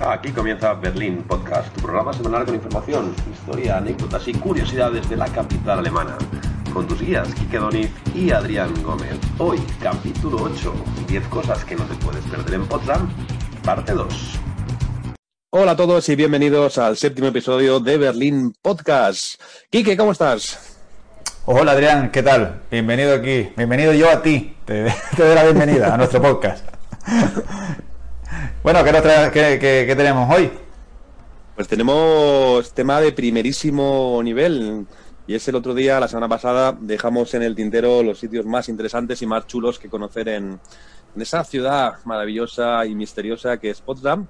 Aquí 0.00 0.32
comienza 0.32 0.74
Berlín 0.74 1.22
Podcast, 1.22 1.72
tu 1.72 1.82
programa 1.82 2.12
semanal 2.12 2.44
con 2.44 2.54
información, 2.54 3.14
historia, 3.32 3.78
anécdotas 3.78 4.26
y 4.26 4.34
curiosidades 4.34 5.08
de 5.08 5.16
la 5.16 5.26
capital 5.26 5.78
alemana. 5.78 6.18
Con 6.72 6.88
tus 6.88 7.00
guías 7.00 7.32
Kike 7.34 7.58
Doniz 7.58 7.90
y 8.12 8.32
Adrián 8.32 8.74
Gómez. 8.82 9.16
Hoy, 9.38 9.62
capítulo 9.80 10.42
8, 10.42 10.74
10 11.06 11.26
cosas 11.28 11.64
que 11.64 11.76
no 11.76 11.84
te 11.84 11.94
puedes 12.04 12.24
perder 12.24 12.54
en 12.54 12.66
Potsdam, 12.66 13.08
parte 13.62 13.92
2. 13.92 14.40
Hola 15.50 15.72
a 15.72 15.76
todos 15.76 16.08
y 16.08 16.16
bienvenidos 16.16 16.76
al 16.78 16.96
séptimo 16.96 17.28
episodio 17.28 17.78
de 17.78 17.96
Berlín 17.96 18.52
Podcast. 18.60 19.40
Kike, 19.70 19.96
¿cómo 19.96 20.10
estás? 20.10 20.80
Hola 21.46 21.72
Adrián, 21.72 22.10
¿qué 22.10 22.24
tal? 22.24 22.62
Bienvenido 22.68 23.14
aquí. 23.14 23.52
Bienvenido 23.56 23.92
yo 23.92 24.10
a 24.10 24.20
ti. 24.20 24.56
Te, 24.64 24.92
te 25.16 25.24
doy 25.24 25.34
la 25.36 25.44
bienvenida 25.44 25.94
a 25.94 25.96
nuestro 25.96 26.20
podcast. 26.20 26.66
Bueno, 28.64 28.82
¿qué, 28.82 29.94
tenemos 29.94 30.34
hoy? 30.34 30.50
Pues 31.54 31.68
tenemos 31.68 32.72
tema 32.72 32.98
de 32.98 33.12
primerísimo 33.12 34.18
nivel. 34.24 34.86
Y 35.26 35.34
es 35.34 35.46
el 35.48 35.56
otro 35.56 35.74
día, 35.74 36.00
la 36.00 36.08
semana 36.08 36.30
pasada, 36.30 36.74
dejamos 36.80 37.34
en 37.34 37.42
el 37.42 37.54
tintero 37.54 38.02
los 38.02 38.18
sitios 38.18 38.46
más 38.46 38.70
interesantes 38.70 39.20
y 39.20 39.26
más 39.26 39.46
chulos 39.46 39.78
que 39.78 39.90
conocer 39.90 40.30
en, 40.30 40.58
esa 41.14 41.44
ciudad 41.44 41.96
maravillosa 42.06 42.86
y 42.86 42.94
misteriosa 42.94 43.58
que 43.58 43.68
es 43.68 43.82
Potsdam. 43.82 44.26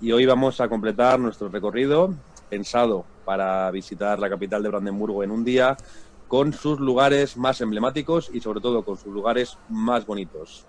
Y 0.00 0.10
hoy 0.10 0.24
vamos 0.24 0.58
a 0.62 0.70
completar 0.70 1.20
nuestro 1.20 1.50
recorrido 1.50 2.14
pensado 2.48 3.04
para 3.26 3.70
visitar 3.72 4.18
la 4.18 4.30
capital 4.30 4.62
de 4.62 4.70
Brandenburgo 4.70 5.22
en 5.22 5.30
un 5.30 5.44
día 5.44 5.76
con 6.28 6.54
sus 6.54 6.80
lugares 6.80 7.36
más 7.36 7.60
emblemáticos 7.60 8.30
y 8.32 8.40
sobre 8.40 8.62
todo 8.62 8.86
con 8.86 8.96
sus 8.96 9.12
lugares 9.12 9.58
más 9.68 10.06
bonitos 10.06 10.64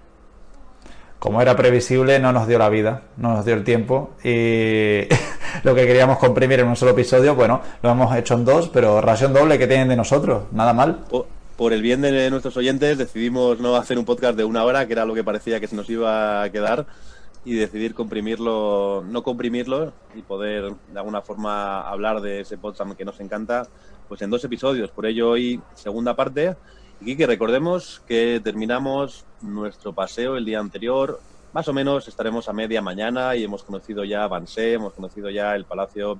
como 1.19 1.41
era 1.41 1.55
previsible, 1.55 2.19
no 2.19 2.31
nos 2.31 2.47
dio 2.47 2.59
la 2.59 2.69
vida, 2.69 3.03
no 3.17 3.33
nos 3.33 3.45
dio 3.45 3.55
el 3.55 3.63
tiempo 3.63 4.11
y 4.23 5.07
lo 5.63 5.75
que 5.75 5.87
queríamos 5.87 6.17
comprimir 6.19 6.59
en 6.59 6.67
un 6.67 6.75
solo 6.75 6.91
episodio, 6.91 7.35
bueno, 7.35 7.61
lo 7.81 7.89
hemos 7.89 8.15
hecho 8.15 8.35
en 8.35 8.45
dos, 8.45 8.69
pero 8.69 9.01
ración 9.01 9.33
doble 9.33 9.57
que 9.57 9.67
tienen 9.67 9.89
de 9.89 9.95
nosotros, 9.95 10.43
nada 10.51 10.73
mal. 10.73 11.05
Por, 11.57 11.73
el 11.73 11.81
bien 11.81 12.01
de 12.01 12.29
nuestros 12.29 12.55
oyentes 12.57 12.99
decidimos 12.99 13.59
no 13.59 13.75
hacer 13.75 13.97
un 13.97 14.05
podcast 14.05 14.37
de 14.37 14.43
una 14.43 14.63
hora, 14.63 14.85
que 14.85 14.93
era 14.93 15.05
lo 15.05 15.15
que 15.15 15.23
parecía 15.23 15.59
que 15.59 15.67
se 15.67 15.75
nos 15.75 15.89
iba 15.89 16.43
a 16.43 16.51
quedar, 16.51 16.85
y 17.47 17.55
decidir 17.55 17.95
comprimirlo, 17.95 19.05
no 19.07 19.23
comprimirlo 19.23 19.93
y 20.13 20.21
poder 20.21 20.73
de 20.91 20.99
alguna 20.99 21.21
forma 21.21 21.79
hablar 21.81 22.19
de 22.19 22.41
ese 22.41 22.57
podcast 22.57 22.91
que 22.91 23.05
nos 23.05 23.21
encanta, 23.21 23.65
pues 24.09 24.21
en 24.21 24.29
dos 24.29 24.43
episodios. 24.43 24.91
Por 24.91 25.05
ello 25.05 25.29
hoy 25.29 25.61
segunda 25.73 26.13
parte 26.13 26.57
y 26.99 27.15
que 27.15 27.25
recordemos 27.25 28.01
que 28.05 28.41
terminamos 28.43 29.25
nuestro 29.41 29.93
paseo 29.93 30.37
el 30.37 30.45
día 30.45 30.59
anterior. 30.59 31.19
Más 31.53 31.67
o 31.67 31.73
menos 31.73 32.07
estaremos 32.07 32.49
a 32.49 32.53
media 32.53 32.81
mañana 32.81 33.35
y 33.35 33.43
hemos 33.43 33.63
conocido 33.63 34.03
ya 34.03 34.27
Wannsee, 34.27 34.73
hemos 34.73 34.93
conocido 34.93 35.29
ya 35.29 35.55
el 35.55 35.65
palacio 35.65 36.19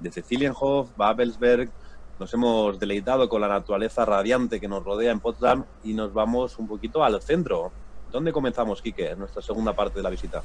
de 0.00 0.10
Cecilienhof, 0.10 0.88
Babelsberg. 0.96 1.70
Nos 2.18 2.32
hemos 2.34 2.78
deleitado 2.78 3.28
con 3.28 3.40
la 3.40 3.48
naturaleza 3.48 4.04
radiante 4.04 4.60
que 4.60 4.68
nos 4.68 4.84
rodea 4.84 5.12
en 5.12 5.20
Potsdam 5.20 5.64
y 5.84 5.92
nos 5.92 6.12
vamos 6.12 6.58
un 6.58 6.66
poquito 6.66 7.04
al 7.04 7.20
centro. 7.22 7.70
¿Dónde 8.10 8.32
comenzamos, 8.32 8.80
Quique, 8.80 9.10
en 9.10 9.18
nuestra 9.18 9.42
segunda 9.42 9.74
parte 9.74 9.98
de 9.98 10.02
la 10.02 10.10
visita? 10.10 10.42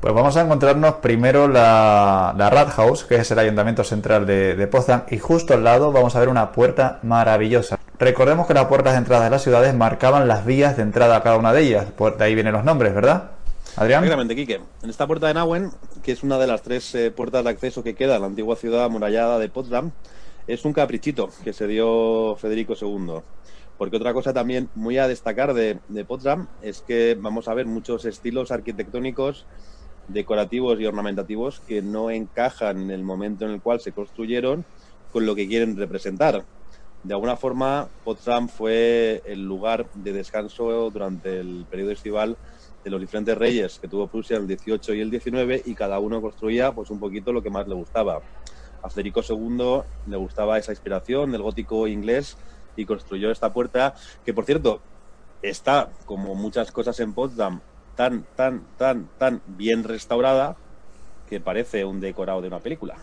Pues 0.00 0.12
vamos 0.12 0.36
a 0.36 0.42
encontrarnos 0.42 0.96
primero 0.96 1.48
la, 1.48 2.34
Rathaus, 2.36 3.04
que 3.04 3.16
es 3.16 3.30
el 3.30 3.38
ayuntamiento 3.38 3.84
central 3.84 4.26
de, 4.26 4.54
de 4.54 4.66
Potsdam, 4.66 5.04
y 5.10 5.18
justo 5.18 5.54
al 5.54 5.64
lado 5.64 5.92
vamos 5.92 6.14
a 6.14 6.20
ver 6.20 6.28
una 6.28 6.52
puerta 6.52 6.98
maravillosa. 7.02 7.78
Recordemos 8.04 8.46
que 8.46 8.52
las 8.52 8.66
puertas 8.66 8.92
de 8.92 8.98
entrada 8.98 9.24
de 9.24 9.30
las 9.30 9.42
ciudades 9.42 9.74
marcaban 9.74 10.28
las 10.28 10.44
vías 10.44 10.76
de 10.76 10.82
entrada 10.82 11.16
a 11.16 11.22
cada 11.22 11.38
una 11.38 11.54
de 11.54 11.62
ellas. 11.62 11.86
De 11.96 12.24
ahí 12.24 12.34
vienen 12.34 12.52
los 12.52 12.62
nombres, 12.62 12.94
¿verdad? 12.94 13.30
Adrián. 13.76 14.04
Exactamente, 14.04 14.36
Quique. 14.36 14.60
En 14.82 14.90
esta 14.90 15.06
puerta 15.06 15.26
de 15.26 15.32
Nauen, 15.32 15.70
que 16.02 16.12
es 16.12 16.22
una 16.22 16.36
de 16.36 16.46
las 16.46 16.60
tres 16.60 16.94
eh, 16.94 17.10
puertas 17.10 17.42
de 17.44 17.48
acceso 17.48 17.82
que 17.82 17.94
queda 17.94 18.16
en 18.16 18.20
la 18.20 18.26
antigua 18.26 18.56
ciudad 18.56 18.84
amurallada 18.84 19.38
de 19.38 19.48
Potsdam, 19.48 19.92
es 20.46 20.66
un 20.66 20.74
caprichito 20.74 21.30
que 21.44 21.54
se 21.54 21.66
dio 21.66 22.36
Federico 22.36 22.74
II. 22.78 23.22
Porque 23.78 23.96
otra 23.96 24.12
cosa 24.12 24.34
también 24.34 24.68
muy 24.74 24.98
a 24.98 25.08
destacar 25.08 25.54
de, 25.54 25.78
de 25.88 26.04
Potsdam 26.04 26.48
es 26.60 26.82
que 26.82 27.16
vamos 27.18 27.48
a 27.48 27.54
ver 27.54 27.64
muchos 27.64 28.04
estilos 28.04 28.50
arquitectónicos, 28.50 29.46
decorativos 30.08 30.78
y 30.78 30.84
ornamentativos 30.84 31.60
que 31.60 31.80
no 31.80 32.10
encajan 32.10 32.82
en 32.82 32.90
el 32.90 33.02
momento 33.02 33.46
en 33.46 33.52
el 33.52 33.62
cual 33.62 33.80
se 33.80 33.92
construyeron 33.92 34.66
con 35.10 35.24
lo 35.24 35.34
que 35.34 35.48
quieren 35.48 35.78
representar 35.78 36.44
de 37.04 37.12
alguna 37.12 37.36
forma 37.36 37.88
Potsdam 38.02 38.48
fue 38.48 39.22
el 39.26 39.44
lugar 39.44 39.90
de 39.92 40.12
descanso 40.12 40.90
durante 40.90 41.38
el 41.38 41.66
periodo 41.70 41.92
estival 41.92 42.38
de 42.82 42.90
los 42.90 42.98
diferentes 42.98 43.36
reyes 43.36 43.78
que 43.78 43.88
tuvo 43.88 44.08
Prusia 44.08 44.38
el 44.38 44.46
18 44.46 44.94
y 44.94 45.00
el 45.00 45.10
19 45.10 45.62
y 45.66 45.74
cada 45.74 45.98
uno 45.98 46.22
construía 46.22 46.72
pues 46.72 46.90
un 46.90 46.98
poquito 46.98 47.30
lo 47.30 47.42
que 47.42 47.50
más 47.50 47.68
le 47.68 47.74
gustaba. 47.74 48.22
A 48.82 48.88
Federico 48.88 49.20
II 49.28 49.82
le 50.06 50.16
gustaba 50.16 50.58
esa 50.58 50.72
inspiración 50.72 51.30
del 51.30 51.42
gótico 51.42 51.86
inglés 51.86 52.38
y 52.74 52.86
construyó 52.86 53.30
esta 53.30 53.52
puerta 53.52 53.94
que 54.24 54.32
por 54.32 54.46
cierto 54.46 54.80
está 55.42 55.92
como 56.06 56.34
muchas 56.34 56.72
cosas 56.72 56.98
en 57.00 57.12
Potsdam 57.12 57.60
tan 57.96 58.26
tan 58.34 58.66
tan 58.78 59.10
tan 59.18 59.42
bien 59.46 59.84
restaurada 59.84 60.56
que 61.28 61.38
parece 61.38 61.84
un 61.84 62.00
decorado 62.00 62.40
de 62.40 62.48
una 62.48 62.60
película. 62.60 62.96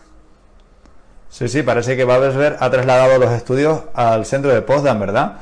Sí, 1.32 1.48
sí, 1.48 1.62
parece 1.62 1.96
que 1.96 2.04
Babelsberg 2.04 2.58
ha 2.60 2.70
trasladado 2.70 3.18
los 3.18 3.32
estudios 3.32 3.84
al 3.94 4.26
centro 4.26 4.52
de 4.52 4.60
Potsdam, 4.60 5.00
¿verdad? 5.00 5.38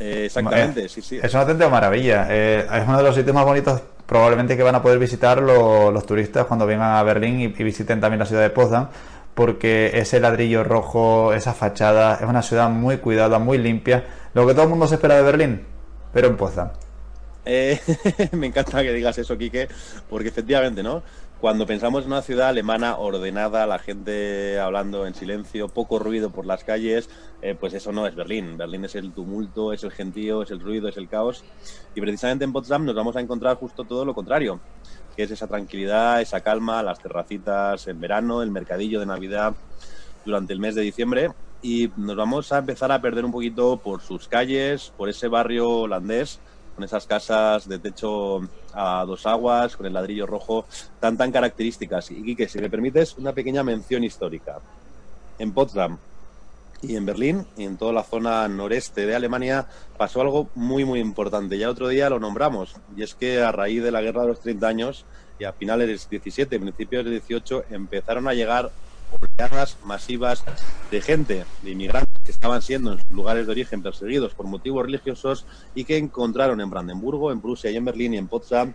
Eh, 0.00 0.24
exactamente, 0.26 0.88
sí, 0.88 1.00
sí. 1.00 1.20
Es 1.22 1.32
una 1.32 1.42
auténtica 1.42 1.68
maravilla. 1.68 2.26
Eh, 2.28 2.66
es 2.68 2.88
uno 2.88 2.96
de 2.98 3.04
los 3.04 3.14
sitios 3.14 3.36
más 3.36 3.44
bonitos 3.44 3.80
probablemente 4.04 4.56
que 4.56 4.64
van 4.64 4.74
a 4.74 4.82
poder 4.82 4.98
visitar 4.98 5.40
los 5.40 6.06
turistas 6.06 6.46
cuando 6.46 6.66
vengan 6.66 6.90
a 6.96 7.02
Berlín 7.04 7.38
y, 7.38 7.46
visiten 7.46 8.00
también 8.00 8.18
la 8.18 8.26
ciudad 8.26 8.42
de 8.42 8.50
Potsdam, 8.50 8.88
porque 9.34 9.92
ese 9.94 10.18
ladrillo 10.18 10.64
rojo, 10.64 11.32
esa 11.32 11.54
fachada, 11.54 12.16
es 12.16 12.28
una 12.28 12.42
ciudad 12.42 12.68
muy 12.68 12.96
cuidada, 12.96 13.38
muy 13.38 13.58
limpia, 13.58 14.06
lo 14.34 14.44
que 14.44 14.54
todo 14.54 14.64
el 14.64 14.70
mundo 14.70 14.88
se 14.88 14.96
espera 14.96 15.14
de 15.14 15.22
Berlín, 15.22 15.62
pero 16.12 16.26
en 16.26 16.36
Potsdam. 16.36 16.70
Eh, 17.44 17.78
me 18.32 18.48
encanta 18.48 18.82
que 18.82 18.92
digas 18.92 19.16
eso, 19.18 19.38
Quique, 19.38 19.68
porque 20.10 20.28
efectivamente, 20.30 20.82
¿no? 20.82 21.02
Cuando 21.40 21.66
pensamos 21.66 22.04
en 22.04 22.10
una 22.10 22.22
ciudad 22.22 22.48
alemana 22.48 22.96
ordenada, 22.96 23.64
la 23.64 23.78
gente 23.78 24.58
hablando 24.58 25.06
en 25.06 25.14
silencio, 25.14 25.68
poco 25.68 26.00
ruido 26.00 26.30
por 26.30 26.44
las 26.44 26.64
calles, 26.64 27.08
eh, 27.42 27.54
pues 27.54 27.74
eso 27.74 27.92
no 27.92 28.08
es 28.08 28.16
Berlín. 28.16 28.56
Berlín 28.56 28.84
es 28.84 28.96
el 28.96 29.12
tumulto, 29.12 29.72
es 29.72 29.84
el 29.84 29.92
gentío, 29.92 30.42
es 30.42 30.50
el 30.50 30.58
ruido, 30.58 30.88
es 30.88 30.96
el 30.96 31.08
caos. 31.08 31.44
Y 31.94 32.00
precisamente 32.00 32.44
en 32.44 32.52
Potsdam 32.52 32.84
nos 32.84 32.96
vamos 32.96 33.14
a 33.14 33.20
encontrar 33.20 33.56
justo 33.56 33.84
todo 33.84 34.04
lo 34.04 34.14
contrario, 34.14 34.58
que 35.14 35.22
es 35.22 35.30
esa 35.30 35.46
tranquilidad, 35.46 36.20
esa 36.20 36.40
calma, 36.40 36.82
las 36.82 36.98
terracitas 36.98 37.86
en 37.86 38.00
verano, 38.00 38.42
el 38.42 38.50
mercadillo 38.50 38.98
de 38.98 39.06
Navidad 39.06 39.54
durante 40.24 40.52
el 40.52 40.58
mes 40.58 40.74
de 40.74 40.82
diciembre. 40.82 41.30
Y 41.62 41.92
nos 41.96 42.16
vamos 42.16 42.50
a 42.50 42.58
empezar 42.58 42.90
a 42.90 43.00
perder 43.00 43.24
un 43.24 43.30
poquito 43.30 43.76
por 43.76 44.00
sus 44.00 44.26
calles, 44.26 44.92
por 44.96 45.08
ese 45.08 45.28
barrio 45.28 45.68
holandés 45.70 46.40
con 46.78 46.84
esas 46.84 47.08
casas 47.08 47.68
de 47.68 47.80
techo 47.80 48.38
a 48.72 49.04
dos 49.04 49.26
aguas, 49.26 49.76
con 49.76 49.84
el 49.84 49.92
ladrillo 49.92 50.26
rojo, 50.26 50.64
tan 51.00 51.16
tan 51.16 51.32
características. 51.32 52.12
Y 52.12 52.36
que 52.36 52.46
si 52.46 52.60
me 52.60 52.70
permites, 52.70 53.18
una 53.18 53.32
pequeña 53.32 53.64
mención 53.64 54.04
histórica. 54.04 54.60
En 55.40 55.50
Potsdam 55.50 55.98
y 56.80 56.94
en 56.94 57.04
Berlín 57.04 57.44
y 57.56 57.64
en 57.64 57.78
toda 57.78 57.92
la 57.92 58.04
zona 58.04 58.46
noreste 58.46 59.06
de 59.06 59.16
Alemania 59.16 59.66
pasó 59.96 60.20
algo 60.20 60.50
muy 60.54 60.84
muy 60.84 61.00
importante. 61.00 61.58
Ya 61.58 61.68
otro 61.68 61.88
día 61.88 62.10
lo 62.10 62.20
nombramos, 62.20 62.76
y 62.96 63.02
es 63.02 63.16
que 63.16 63.42
a 63.42 63.50
raíz 63.50 63.82
de 63.82 63.90
la 63.90 64.00
guerra 64.00 64.22
de 64.22 64.28
los 64.28 64.40
30 64.40 64.68
años 64.68 65.04
y 65.40 65.44
a 65.46 65.52
finales 65.52 65.88
del 65.88 65.98
17, 66.08 66.60
principios 66.60 67.04
del 67.04 67.14
18, 67.14 67.64
empezaron 67.70 68.28
a 68.28 68.34
llegar 68.34 68.70
oleadas 69.10 69.78
masivas 69.84 70.44
de 70.92 71.00
gente, 71.00 71.44
de 71.62 71.70
inmigrantes 71.72 72.07
que 72.28 72.32
estaban 72.32 72.60
siendo 72.60 72.92
en 72.92 72.98
sus 72.98 73.10
lugares 73.10 73.46
de 73.46 73.52
origen 73.52 73.82
perseguidos 73.82 74.34
por 74.34 74.44
motivos 74.44 74.84
religiosos 74.84 75.46
y 75.74 75.84
que 75.84 75.96
encontraron 75.96 76.60
en 76.60 76.68
Brandenburgo, 76.68 77.32
en 77.32 77.40
Prusia 77.40 77.70
y 77.70 77.76
en 77.76 77.86
Berlín 77.86 78.12
y 78.12 78.18
en 78.18 78.28
Potsdam 78.28 78.74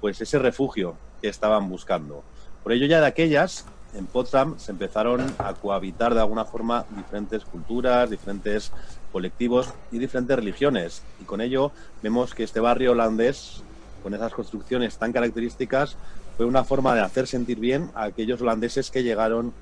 pues 0.00 0.22
ese 0.22 0.38
refugio 0.38 0.96
que 1.20 1.28
estaban 1.28 1.68
buscando. 1.68 2.24
Por 2.62 2.72
ello 2.72 2.86
ya 2.86 3.02
de 3.02 3.06
aquellas, 3.06 3.66
en 3.92 4.06
Potsdam 4.06 4.58
se 4.58 4.72
empezaron 4.72 5.20
a 5.36 5.52
cohabitar 5.52 6.14
de 6.14 6.20
alguna 6.20 6.46
forma 6.46 6.86
diferentes 6.96 7.44
culturas, 7.44 8.08
diferentes 8.08 8.72
colectivos 9.12 9.74
y 9.92 9.98
diferentes 9.98 10.36
religiones. 10.36 11.02
Y 11.20 11.24
con 11.24 11.42
ello 11.42 11.72
vemos 12.02 12.32
que 12.32 12.44
este 12.44 12.60
barrio 12.60 12.92
holandés, 12.92 13.62
con 14.02 14.14
esas 14.14 14.32
construcciones 14.32 14.96
tan 14.96 15.12
características, 15.12 15.98
fue 16.38 16.46
una 16.46 16.64
forma 16.64 16.94
de 16.94 17.02
hacer 17.02 17.26
sentir 17.26 17.58
bien 17.58 17.90
a 17.94 18.04
aquellos 18.04 18.40
holandeses 18.40 18.90
que 18.90 19.02
llegaron 19.02 19.52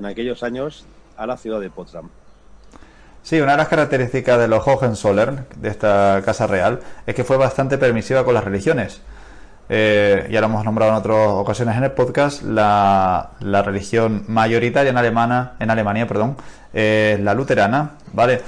en 0.00 0.04
aquellos 0.04 0.42
años 0.42 0.84
a 1.16 1.28
la 1.28 1.36
ciudad 1.36 1.60
de 1.60 1.70
Potsdam. 1.70 2.10
Sí, 3.22 3.40
una 3.40 3.52
de 3.52 3.58
las 3.58 3.68
características 3.68 4.38
de 4.38 4.48
los 4.48 4.66
Hohenzollern, 4.66 5.46
de 5.56 5.68
esta 5.68 6.22
casa 6.24 6.46
real, 6.46 6.80
es 7.06 7.14
que 7.14 7.24
fue 7.24 7.36
bastante 7.36 7.76
permisiva 7.78 8.24
con 8.24 8.34
las 8.34 8.44
religiones. 8.44 9.00
Eh, 9.68 10.26
ya 10.30 10.40
lo 10.40 10.46
hemos 10.46 10.64
nombrado 10.64 10.92
en 10.92 10.98
otras 10.98 11.28
ocasiones 11.28 11.76
en 11.76 11.84
el 11.84 11.92
podcast, 11.92 12.42
la, 12.42 13.30
religión 13.40 14.24
mayoritaria 14.28 14.90
en, 14.90 14.96
Alemana, 14.96 15.52
en 15.58 15.70
Alemania 15.70 16.06
es 16.72 17.20
la 17.20 17.34
luterana, 17.34 17.92
¿vale? 18.12 18.40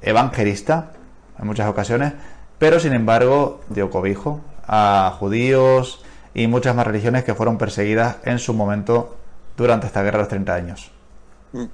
Evangelista, 0.00 0.92
en 1.38 1.46
muchas 1.46 1.68
ocasiones, 1.68 2.12
pero 2.58 2.78
sin 2.78 2.92
embargo 2.92 3.60
dio 3.68 3.90
cobijo 3.90 4.40
a 4.68 5.14
judíos, 5.18 6.04
y 6.38 6.46
muchas 6.46 6.74
más 6.74 6.86
religiones 6.86 7.24
que 7.24 7.34
fueron 7.34 7.58
perseguidas 7.58 8.18
en 8.22 8.38
su 8.38 8.54
momento 8.54 9.16
durante 9.56 9.88
esta 9.88 10.02
guerra 10.02 10.18
de 10.18 10.22
los 10.22 10.28
30 10.28 10.54
años. 10.54 10.90
Mm. 11.52 11.64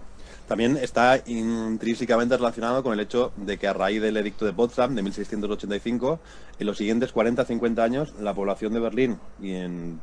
También 0.49 0.77
está 0.77 1.23
intrínsecamente 1.25 2.37
relacionado 2.37 2.83
con 2.83 2.93
el 2.93 3.01
hecho 3.01 3.33
de 3.37 3.57
que 3.57 3.67
a 3.67 3.73
raíz 3.73 4.03
del 4.03 4.19
edicto 4.19 4.45
de 4.45 4.53
Potsdam 4.53 4.95
de 4.95 5.03
1685, 5.03 6.21
en 6.59 6.67
los 6.67 6.77
siguientes 6.77 7.15
40-50 7.15 7.79
años, 7.79 8.15
la 8.21 8.35
población 8.35 8.75
de 8.75 8.81
Berlín 8.81 9.19
y 9.41 9.55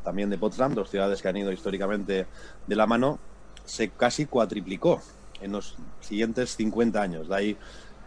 también 0.03 0.31
de 0.31 0.39
Potsdam, 0.39 0.73
dos 0.73 0.89
ciudades 0.89 1.21
que 1.21 1.27
han 1.27 1.37
ido 1.37 1.51
históricamente 1.51 2.25
de 2.65 2.75
la 2.75 2.87
mano, 2.87 3.19
se 3.65 3.89
casi 3.89 4.25
cuatriplicó 4.25 4.99
en 5.41 5.51
los 5.51 5.75
siguientes 5.99 6.55
50 6.55 6.99
años. 6.99 7.29
De 7.29 7.35
ahí 7.35 7.57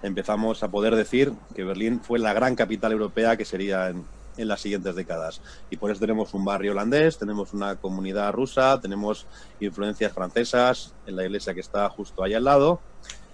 empezamos 0.02 0.62
a 0.64 0.68
poder 0.68 0.96
decir 0.96 1.32
que 1.54 1.62
Berlín 1.62 2.00
fue 2.00 2.18
la 2.18 2.32
gran 2.32 2.56
capital 2.56 2.90
europea 2.90 3.36
que 3.36 3.44
sería 3.44 3.90
en, 3.90 4.04
en 4.36 4.48
las 4.48 4.60
siguientes 4.60 4.94
décadas. 4.94 5.40
Y 5.70 5.76
por 5.76 5.90
eso 5.90 6.00
tenemos 6.00 6.34
un 6.34 6.44
barrio 6.44 6.72
holandés, 6.72 7.18
tenemos 7.18 7.52
una 7.52 7.76
comunidad 7.76 8.32
rusa, 8.32 8.80
tenemos 8.80 9.26
influencias 9.60 10.12
francesas 10.12 10.94
en 11.06 11.16
la 11.16 11.24
iglesia 11.24 11.54
que 11.54 11.60
está 11.60 11.88
justo 11.88 12.22
ahí 12.22 12.34
al 12.34 12.44
lado. 12.44 12.80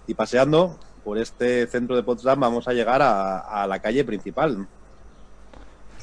Y 0.07 0.15
paseando 0.15 0.79
por 1.05 1.19
este 1.19 1.67
centro 1.67 1.97
de 1.97 2.03
Potsdam 2.03 2.41
vamos 2.41 2.69
a 2.69 2.73
llegar 2.73 3.01
a, 3.03 3.67
la 3.67 3.79
calle 3.81 4.05
principal. 4.05 4.67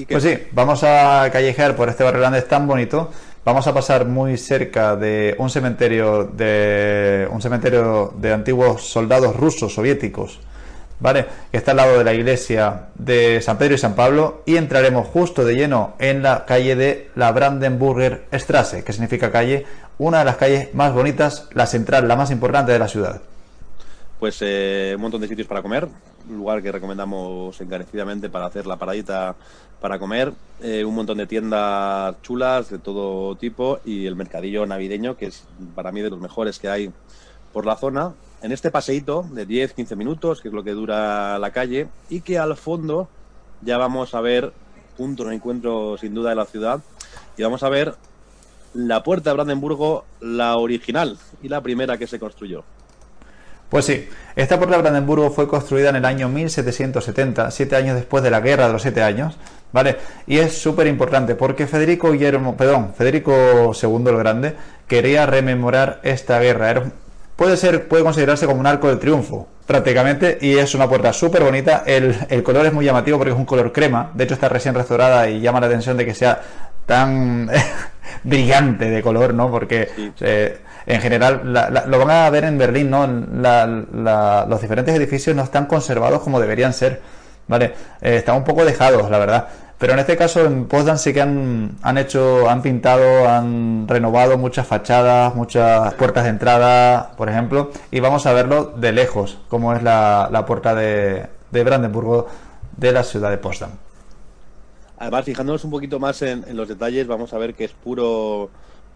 Pues 0.08 0.24
sí, 0.24 0.38
vamos 0.52 0.84
a 0.84 1.28
callejear 1.32 1.76
por 1.76 1.90
este 1.90 2.04
barrio 2.04 2.20
holandés 2.20 2.48
tan 2.48 2.68
bonito. 2.68 3.10
Vamos 3.44 3.66
a 3.66 3.74
pasar 3.74 4.06
muy 4.06 4.38
cerca 4.38 4.96
de 4.96 5.36
un 5.40 5.50
cementerio 5.50 6.26
de 6.26 7.28
un 7.32 7.42
cementerio 7.42 8.14
de 8.18 8.34
antiguos 8.34 8.84
soldados 8.84 9.36
rusos 9.36 9.74
soviéticos 9.74 10.40
¿vale? 11.00 11.26
Que 11.52 11.58
está 11.58 11.72
al 11.72 11.78
lado 11.78 11.98
de 11.98 12.04
la 12.04 12.14
iglesia 12.14 12.90
de 12.96 13.42
San 13.42 13.58
Pedro 13.58 13.76
y 13.76 13.78
San 13.78 13.96
Pablo 13.96 14.42
y 14.46 14.58
entraremos 14.58 15.08
justo 15.08 15.46
de 15.46 15.56
lleno 15.56 15.94
en 16.00 16.24
la 16.24 16.46
calle 16.46 16.76
de 16.76 17.10
la 17.16 17.32
Brandenburger 17.32 18.26
Straße, 18.34 18.84
que 18.84 18.94
significa 18.94 19.32
calle, 19.32 19.66
una 19.98 20.20
de 20.20 20.26
las 20.26 20.38
calles 20.38 20.74
más 20.74 20.94
bonitas, 20.94 21.48
la 21.54 21.66
central, 21.66 22.08
la 22.08 22.16
más 22.16 22.32
importante 22.32 22.72
de 22.72 22.80
la 22.80 22.88
ciudad. 22.88 23.22
Pues 24.20 24.40
eh, 24.42 24.94
un 24.96 25.02
montón 25.02 25.22
de 25.22 25.28
sitios 25.28 25.48
para 25.48 25.62
comer, 25.62 25.88
un 26.30 26.38
lugar 26.38 26.64
que 26.64 26.72
recomendamos 26.72 27.60
encarecidamente 27.62 28.30
para 28.30 28.48
hacer 28.48 28.66
la 28.66 28.76
paradita 28.76 29.36
para 29.80 30.00
comer, 30.00 30.34
eh, 30.62 30.84
un 30.84 30.96
montón 30.96 31.20
de 31.20 31.28
tiendas 31.28 32.16
chulas 32.24 32.72
de 32.72 32.80
todo 32.80 33.36
tipo 33.36 33.80
y 33.86 34.08
el 34.08 34.16
mercadillo 34.16 34.66
navideño, 34.66 35.16
que 35.16 35.28
es 35.28 35.44
para 35.76 35.92
mí 35.92 36.02
de 36.02 36.10
los 36.10 36.20
mejores 36.20 36.58
que 36.58 36.68
hay 36.68 36.92
por 37.54 37.68
la 37.68 37.76
zona, 37.76 38.14
en 38.42 38.52
este 38.52 38.72
paseíto 38.72 39.26
de 39.32 39.48
10-15 39.48 39.96
minutos, 39.96 40.42
que 40.42 40.50
es 40.50 40.54
lo 40.54 40.64
que 40.64 40.72
dura 40.72 41.40
la 41.40 41.52
calle, 41.52 41.88
y 42.10 42.22
que 42.22 42.38
al 42.38 42.56
fondo 42.56 43.10
ya 43.62 43.78
vamos 43.78 44.14
a 44.14 44.22
ver 44.22 44.54
punto 44.96 45.26
de 45.26 45.36
encuentro 45.36 45.98
sin 45.98 46.14
duda 46.14 46.32
de 46.32 46.36
la 46.36 46.46
ciudad, 46.46 46.80
y 47.38 47.44
vamos 47.44 47.64
a 47.64 47.70
ver 47.70 47.96
la 48.74 49.04
puerta 49.04 49.30
de 49.30 49.36
Brandenburgo, 49.36 50.06
la 50.22 50.56
original 50.56 51.18
y 51.42 51.50
la 51.50 51.62
primera 51.62 51.98
que 51.98 52.08
se 52.08 52.20
construyó. 52.20 52.64
Pues 53.70 53.84
sí, 53.84 54.08
esta 54.36 54.58
puerta 54.58 54.78
de 54.78 54.82
Brandenburgo 54.82 55.30
fue 55.30 55.48
construida 55.48 55.90
en 55.90 55.98
el 55.98 56.06
año 56.06 56.30
1770, 56.30 57.52
siete 57.52 57.76
años 57.76 57.96
después 57.96 58.24
de 58.24 58.32
la 58.32 58.40
Guerra 58.40 58.68
de 58.68 58.74
los 58.74 58.82
Siete 58.82 59.04
Años, 59.04 59.36
¿vale? 59.74 59.98
Y 60.26 60.38
es 60.38 60.58
súper 60.58 60.88
importante 60.88 61.36
porque 61.36 61.68
Federico 61.68 62.12
Guillermo, 62.12 62.56
perdón, 62.56 62.94
Federico 62.98 63.74
II 63.74 64.04
el 64.06 64.18
Grande 64.18 64.56
quería 64.88 65.26
rememorar 65.26 66.00
esta 66.04 66.40
guerra. 66.40 66.84
Puede 67.38 67.56
ser, 67.56 67.88
puede 67.88 68.04
considerarse 68.04 68.46
como 68.46 68.60
un 68.60 68.68
arco 68.68 68.90
de 68.90 68.98
triunfo, 68.98 69.48
prácticamente, 69.66 70.38
y 70.42 70.58
es 70.58 70.76
una 70.76 70.90
puerta 70.90 71.14
súper 71.14 71.44
bonita. 71.44 71.84
El, 71.86 72.44
color 72.44 72.66
es 72.66 72.74
muy 72.74 72.84
llamativo 72.84 73.18
porque 73.18 73.32
es 73.32 73.38
un 73.38 73.46
color 73.46 73.72
crema, 73.72 74.12
de 74.14 74.26
hecho 74.26 74.34
está 74.34 74.50
recién 74.50 74.76
restaurada 74.76 75.30
y 75.30 75.40
llama 75.40 75.62
la 75.62 75.68
atención 75.68 75.96
de 75.96 76.06
que 76.06 76.14
sea 76.14 76.42
tan 76.86 77.50
brillante 78.24 78.90
de 78.90 79.02
color, 79.02 79.34
¿no? 79.34 79.50
Porque 79.50 79.88
eh, 80.20 80.58
en 80.86 81.00
general 81.00 81.42
lo 81.88 82.00
van 82.00 82.10
a 82.10 82.30
ver 82.30 82.46
en 82.46 82.58
Berlín, 82.58 82.90
¿no? 82.90 83.06
los 83.08 84.62
diferentes 84.62 84.96
edificios 84.96 85.36
no 85.36 85.44
están 85.44 85.68
conservados 85.68 86.22
como 86.22 86.40
deberían 86.40 86.74
ser, 86.74 87.02
¿vale? 87.48 87.74
Eh, 88.02 88.18
están 88.18 88.36
un 88.38 88.44
poco 88.44 88.66
dejados, 88.66 89.10
la 89.12 89.20
verdad. 89.20 89.48
Pero 89.78 89.94
en 89.94 90.00
este 90.00 90.18
caso 90.18 90.44
en 90.44 90.66
Potsdam 90.66 90.98
sí 90.98 91.14
que 91.14 91.22
han, 91.22 91.78
han 91.84 91.98
hecho, 92.00 92.50
han 92.50 92.64
pintado, 92.64 93.30
han 93.30 93.88
renovado 93.88 94.38
muchas 94.38 94.66
fachadas, 94.66 95.36
muchas 95.36 95.94
puertas 95.94 96.24
de 96.24 96.32
entrada, 96.32 97.12
por 97.16 97.30
ejemplo, 97.30 97.72
y 97.92 98.00
vamos 98.00 98.26
a 98.26 98.34
verlo 98.34 98.74
de 98.76 98.92
lejos, 98.92 99.38
como 99.50 99.74
es 99.74 99.84
la, 99.84 100.30
la 100.32 100.48
puerta 100.48 100.74
de, 100.74 101.28
de 101.52 101.64
Brandenburgo 101.64 102.28
de 102.76 102.92
la 102.92 103.04
ciudad 103.04 103.30
de 103.30 103.38
Potsdam. 103.38 103.70
Además, 104.98 105.26
fijándonos 105.26 105.64
un 105.64 105.70
poquito 105.70 106.00
más 106.00 106.24
en, 106.24 106.44
en, 106.48 106.58
los 106.58 106.68
detalles, 106.68 107.06
vamos 107.06 107.32
a 107.34 107.38
ver 107.38 107.54
que 107.54 107.66
es 107.66 107.74
puro 107.74 108.50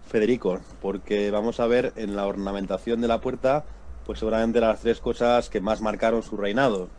Federico, 0.09 0.59
porque 0.81 1.29
vamos 1.29 1.59
a 1.59 1.67
ver 1.67 1.93
en 1.95 2.15
la 2.15 2.25
ornamentación 2.25 3.01
de 3.01 3.07
la 3.07 3.21
puerta, 3.21 3.65
pues 4.07 4.17
seguramente 4.17 4.59
las 4.59 4.79
tres 4.79 4.99
cosas 4.99 5.47
que 5.47 5.61
más 5.61 5.79
marcaron 5.79 6.23
su 6.23 6.37
reinado. 6.37 6.89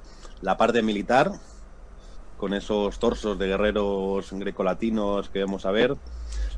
La 0.41 0.57
parte 0.57 0.83
militar, 0.83 1.33
con 2.43 2.55
esos 2.55 2.99
torsos 2.99 3.39
de 3.39 3.47
guerreros 3.47 4.33
grecolatinos 4.33 5.29
que 5.29 5.45
vamos 5.45 5.65
a 5.65 5.71
ver, 5.71 5.95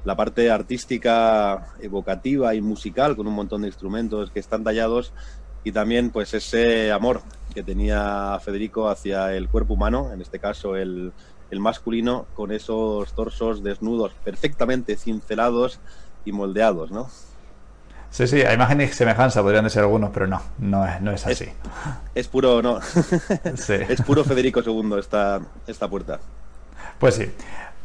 la 0.07 0.17
parte 0.17 0.51
artística, 0.51 1.75
evocativa 1.79 2.55
y 2.55 2.63
musical 2.63 3.15
con 3.15 3.27
un 3.27 3.35
montón 3.35 3.61
de 3.61 3.69
instrumentos 3.69 4.31
que 4.31 4.41
están 4.41 4.65
tallados 4.65 5.13
y 5.63 5.73
también 5.73 6.09
pues 6.09 6.33
ese 6.33 6.91
amor 6.91 7.21
que 7.55 7.63
tenía 7.63 8.41
Federico 8.43 8.89
hacia 8.89 9.37
el 9.37 9.51
cuerpo 9.51 9.75
humano, 9.75 10.11
en 10.11 10.23
este 10.23 10.39
caso 10.39 10.75
el, 10.75 11.13
el 11.51 11.61
masculino, 11.61 12.29
con 12.33 12.51
esos 12.51 13.13
torsos 13.13 13.63
desnudos 13.63 14.15
perfectamente 14.25 14.97
cincelados 14.97 15.81
y 16.25 16.33
moldeados, 16.33 16.93
¿no? 16.93 17.11
Sí, 18.15 18.29
sí, 18.29 18.43
hay 18.43 18.55
imágenes 18.55 18.93
y 18.93 18.95
semejanza, 18.95 19.43
podrían 19.43 19.69
ser 19.69 19.83
algunos, 19.83 20.11
pero 20.11 20.29
no, 20.29 20.41
no 20.59 20.87
es, 20.87 21.01
no 21.01 21.11
es 21.11 21.27
así. 21.27 21.49
Es, 22.15 22.29
puro, 22.29 22.63
no. 22.63 22.79
Es 23.89 24.03
puro 24.03 24.23
Federico 24.23 24.61
II 24.65 25.01
esta, 25.01 25.41
esta 25.67 25.89
puerta. 25.89 26.21
Pues 27.01 27.17
sí. 27.17 27.33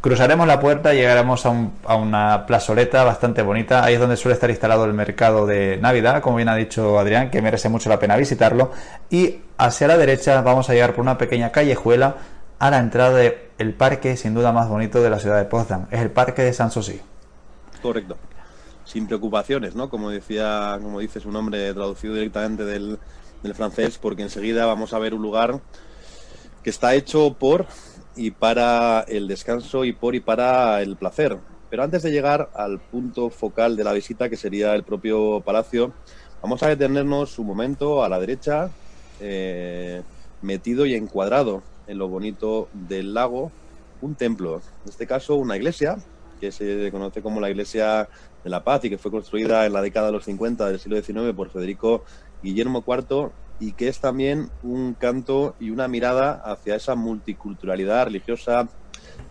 Cruzaremos 0.01 0.45
la 0.45 0.59
puerta 0.59 0.93
y 0.93 0.97
llegaremos 0.97 1.47
a, 1.47 1.69
a, 1.83 1.95
una 1.95 2.45
plazoleta 2.45 3.03
bastante 3.03 3.41
bonita. 3.41 3.83
Ahí 3.83 3.95
es 3.95 3.99
donde 3.99 4.17
suele 4.17 4.35
estar 4.35 4.51
instalado 4.51 4.85
el 4.85 4.93
mercado 4.93 5.47
de 5.47 5.79
Navidad, 5.81 6.21
como 6.21 6.35
bien 6.35 6.49
ha 6.49 6.55
dicho 6.55 6.99
Adrián, 6.99 7.31
que 7.31 7.41
merece 7.41 7.67
mucho 7.67 7.89
la 7.89 7.97
pena 7.97 8.15
visitarlo. 8.15 8.71
Y 9.09 9.39
hacia 9.57 9.87
la 9.87 9.97
derecha 9.97 10.39
vamos 10.43 10.69
a 10.69 10.73
llegar 10.73 10.93
por 10.93 11.01
una 11.01 11.17
pequeña 11.17 11.51
callejuela 11.51 12.17
a 12.59 12.69
la 12.69 12.77
entrada 12.77 13.17
del 13.17 13.73
parque, 13.73 14.15
sin 14.15 14.35
duda 14.35 14.51
más 14.51 14.69
bonito 14.69 15.01
de 15.01 15.09
la 15.09 15.17
ciudad 15.17 15.39
de 15.39 15.45
Potsdam. 15.45 15.87
Es 15.89 16.01
el 16.01 16.11
parque 16.11 16.43
de 16.43 16.53
Sanssouci. 16.53 17.01
Correcto 17.81 18.15
sin 18.89 19.05
preocupaciones, 19.05 19.75
¿no? 19.75 19.87
Como 19.87 20.09
decía, 20.09 20.79
como 20.81 20.99
dice 20.99 21.19
su 21.19 21.31
nombre 21.31 21.71
traducido 21.75 22.15
directamente 22.15 22.65
del, 22.65 22.97
francés, 23.53 23.99
porque 23.99 24.23
enseguida 24.23 24.65
vamos 24.65 24.93
a 24.93 24.99
ver 24.99 25.13
un 25.13 25.21
lugar 25.21 25.61
que 26.63 26.71
está 26.71 26.95
hecho 26.95 27.35
por 27.35 27.67
y 28.15 28.31
para 28.31 29.01
el 29.07 29.27
descanso 29.27 29.85
y 29.85 29.93
por 29.93 30.15
y 30.15 30.19
para 30.19 30.81
el 30.81 30.97
placer. 30.97 31.37
Pero 31.69 31.83
antes 31.83 32.01
de 32.01 32.11
llegar 32.11 32.49
al 32.55 32.79
punto 32.79 33.29
focal 33.29 33.77
de 33.77 33.83
la 33.83 33.93
visita, 33.93 34.27
que 34.27 34.35
sería 34.35 34.73
el 34.73 34.83
propio 34.83 35.41
palacio, 35.41 35.93
vamos 36.41 36.63
a 36.63 36.67
detenernos 36.67 37.37
un 37.37 37.45
momento 37.45 38.03
a 38.03 38.09
la 38.09 38.19
derecha, 38.19 38.71
eh, 39.19 40.01
metido 40.41 40.87
y 40.87 40.95
encuadrado 40.95 41.61
en 41.85 41.99
lo 41.99 42.07
bonito 42.07 42.69
del 42.73 43.13
lago, 43.13 43.51
un 44.01 44.15
templo, 44.15 44.61
en 44.83 44.89
este 44.89 45.05
caso 45.05 45.35
una 45.35 45.55
iglesia, 45.55 45.97
que 46.39 46.51
se 46.51 46.89
conoce 46.91 47.21
como 47.21 47.39
la 47.39 47.49
iglesia 47.49 48.09
de 48.43 48.49
la 48.49 48.63
Paz 48.63 48.85
y 48.85 48.89
que 48.89 48.97
fue 48.97 49.11
construida 49.11 49.65
en 49.65 49.73
la 49.73 49.81
década 49.81 50.07
de 50.07 50.13
los 50.13 50.25
50 50.25 50.67
del 50.67 50.79
siglo 50.79 51.01
XIX 51.01 51.33
por 51.35 51.51
Federico 51.51 52.03
Guillermo 52.41 52.83
IV 52.87 53.31
y 53.59 53.73
que 53.73 53.89
es 53.89 53.99
también 53.99 54.49
un 54.61 54.95
canto 54.95 55.55
y 55.59 55.69
una 55.69 55.87
mirada 55.87 56.41
hacia 56.43 56.75
esa 56.75 56.95
multiculturalidad 56.95 58.05
religiosa 58.05 58.69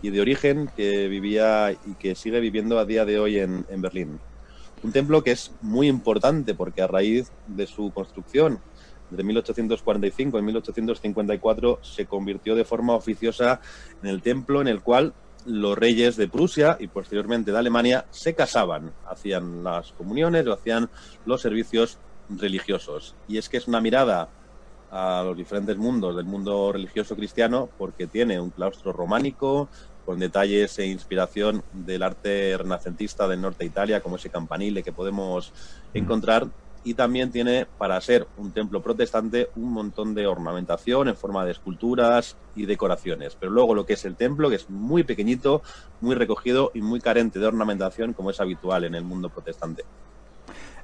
y 0.01 0.11
de 0.11 0.21
origen 0.21 0.69
que 0.75 1.07
vivía 1.07 1.71
y 1.85 1.95
que 1.95 2.15
sigue 2.15 2.39
viviendo 2.39 2.77
a 2.79 2.85
día 2.85 3.05
de 3.05 3.19
hoy 3.19 3.39
en, 3.39 3.65
en 3.69 3.81
Berlín. 3.81 4.21
Un 4.81 4.91
templo 4.93 5.23
que 5.23 5.31
es 5.31 5.51
muy 5.61 5.87
importante 5.87 6.53
porque 6.53 6.81
a 6.81 6.87
raíz 6.87 7.33
de 7.47 7.67
su 7.67 7.91
construcción 7.91 8.61
de 9.09 9.23
1845 9.23 10.37
y 10.37 10.41
1854 10.41 11.79
se 11.81 12.05
convirtió 12.05 12.55
de 12.55 12.63
forma 12.63 12.93
oficiosa 12.93 13.59
en 14.01 14.09
el 14.09 14.21
templo 14.21 14.61
en 14.61 14.67
el 14.67 14.81
cual 14.81 15.15
los 15.49 15.77
reyes 15.77 16.15
de 16.15 16.27
Prusia 16.27 16.77
y 16.79 16.87
posteriormente 16.87 17.51
de 17.51 17.57
Alemania 17.57 18.05
se 18.11 18.35
casaban, 18.35 18.93
hacían 19.07 19.63
las 19.63 19.91
comuniones 19.93 20.45
o 20.47 20.53
hacían 20.53 20.89
los 21.25 21.41
servicios 21.41 21.97
religiosos. 22.29 23.15
Y 23.27 23.37
es 23.37 23.49
que 23.49 23.57
es 23.57 23.67
una 23.67 23.81
mirada 23.81 24.29
a 24.91 25.23
los 25.25 25.35
diferentes 25.35 25.77
mundos 25.77 26.15
del 26.15 26.25
mundo 26.25 26.71
religioso 26.71 27.15
cristiano 27.15 27.69
porque 27.77 28.07
tiene 28.07 28.39
un 28.39 28.49
claustro 28.49 28.91
románico 28.91 29.69
con 30.05 30.19
detalles 30.19 30.77
e 30.79 30.87
inspiración 30.87 31.63
del 31.71 32.03
arte 32.03 32.57
renacentista 32.57 33.27
del 33.27 33.41
norte 33.41 33.63
de 33.63 33.69
Italia, 33.69 34.01
como 34.01 34.15
ese 34.15 34.29
campanile 34.29 34.81
que 34.81 34.91
podemos 34.91 35.53
encontrar, 35.93 36.47
y 36.83 36.93
también 36.93 37.31
tiene, 37.31 37.67
para 37.77 37.99
ser 38.01 38.27
un 38.37 38.51
templo 38.51 38.81
protestante, 38.81 39.49
un 39.55 39.71
montón 39.71 40.13
de 40.13 40.27
ornamentación 40.27 41.07
en 41.07 41.15
forma 41.15 41.45
de 41.45 41.51
esculturas 41.51 42.37
y 42.55 42.65
decoraciones. 42.65 43.35
Pero 43.39 43.51
luego 43.51 43.75
lo 43.75 43.85
que 43.85 43.93
es 43.93 44.05
el 44.05 44.15
templo, 44.15 44.49
que 44.49 44.55
es 44.55 44.69
muy 44.69 45.03
pequeñito, 45.03 45.61
muy 46.01 46.15
recogido 46.15 46.71
y 46.73 46.81
muy 46.81 46.99
carente 46.99 47.39
de 47.39 47.47
ornamentación, 47.47 48.13
como 48.13 48.31
es 48.31 48.39
habitual 48.39 48.85
en 48.85 48.95
el 48.95 49.03
mundo 49.03 49.29
protestante. 49.29 49.83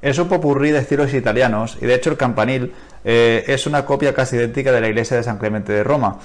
Es 0.02 0.20
un 0.20 0.28
popurrí 0.28 0.72
de 0.72 0.80
estilos 0.80 1.14
italianos 1.14 1.78
y 1.82 1.86
de 1.86 1.96
hecho 1.96 2.12
el 2.12 2.18
campanil 2.18 2.74
eh, 3.04 3.44
es 3.48 3.66
una 3.66 3.86
copia 3.86 4.14
casi 4.14 4.36
idéntica 4.36 4.72
de 4.72 4.82
la 4.82 4.90
iglesia 4.90 5.18
de 5.18 5.24
San 5.24 5.38
Clemente 5.38 5.72
de 5.72 5.84
Roma 5.84 6.20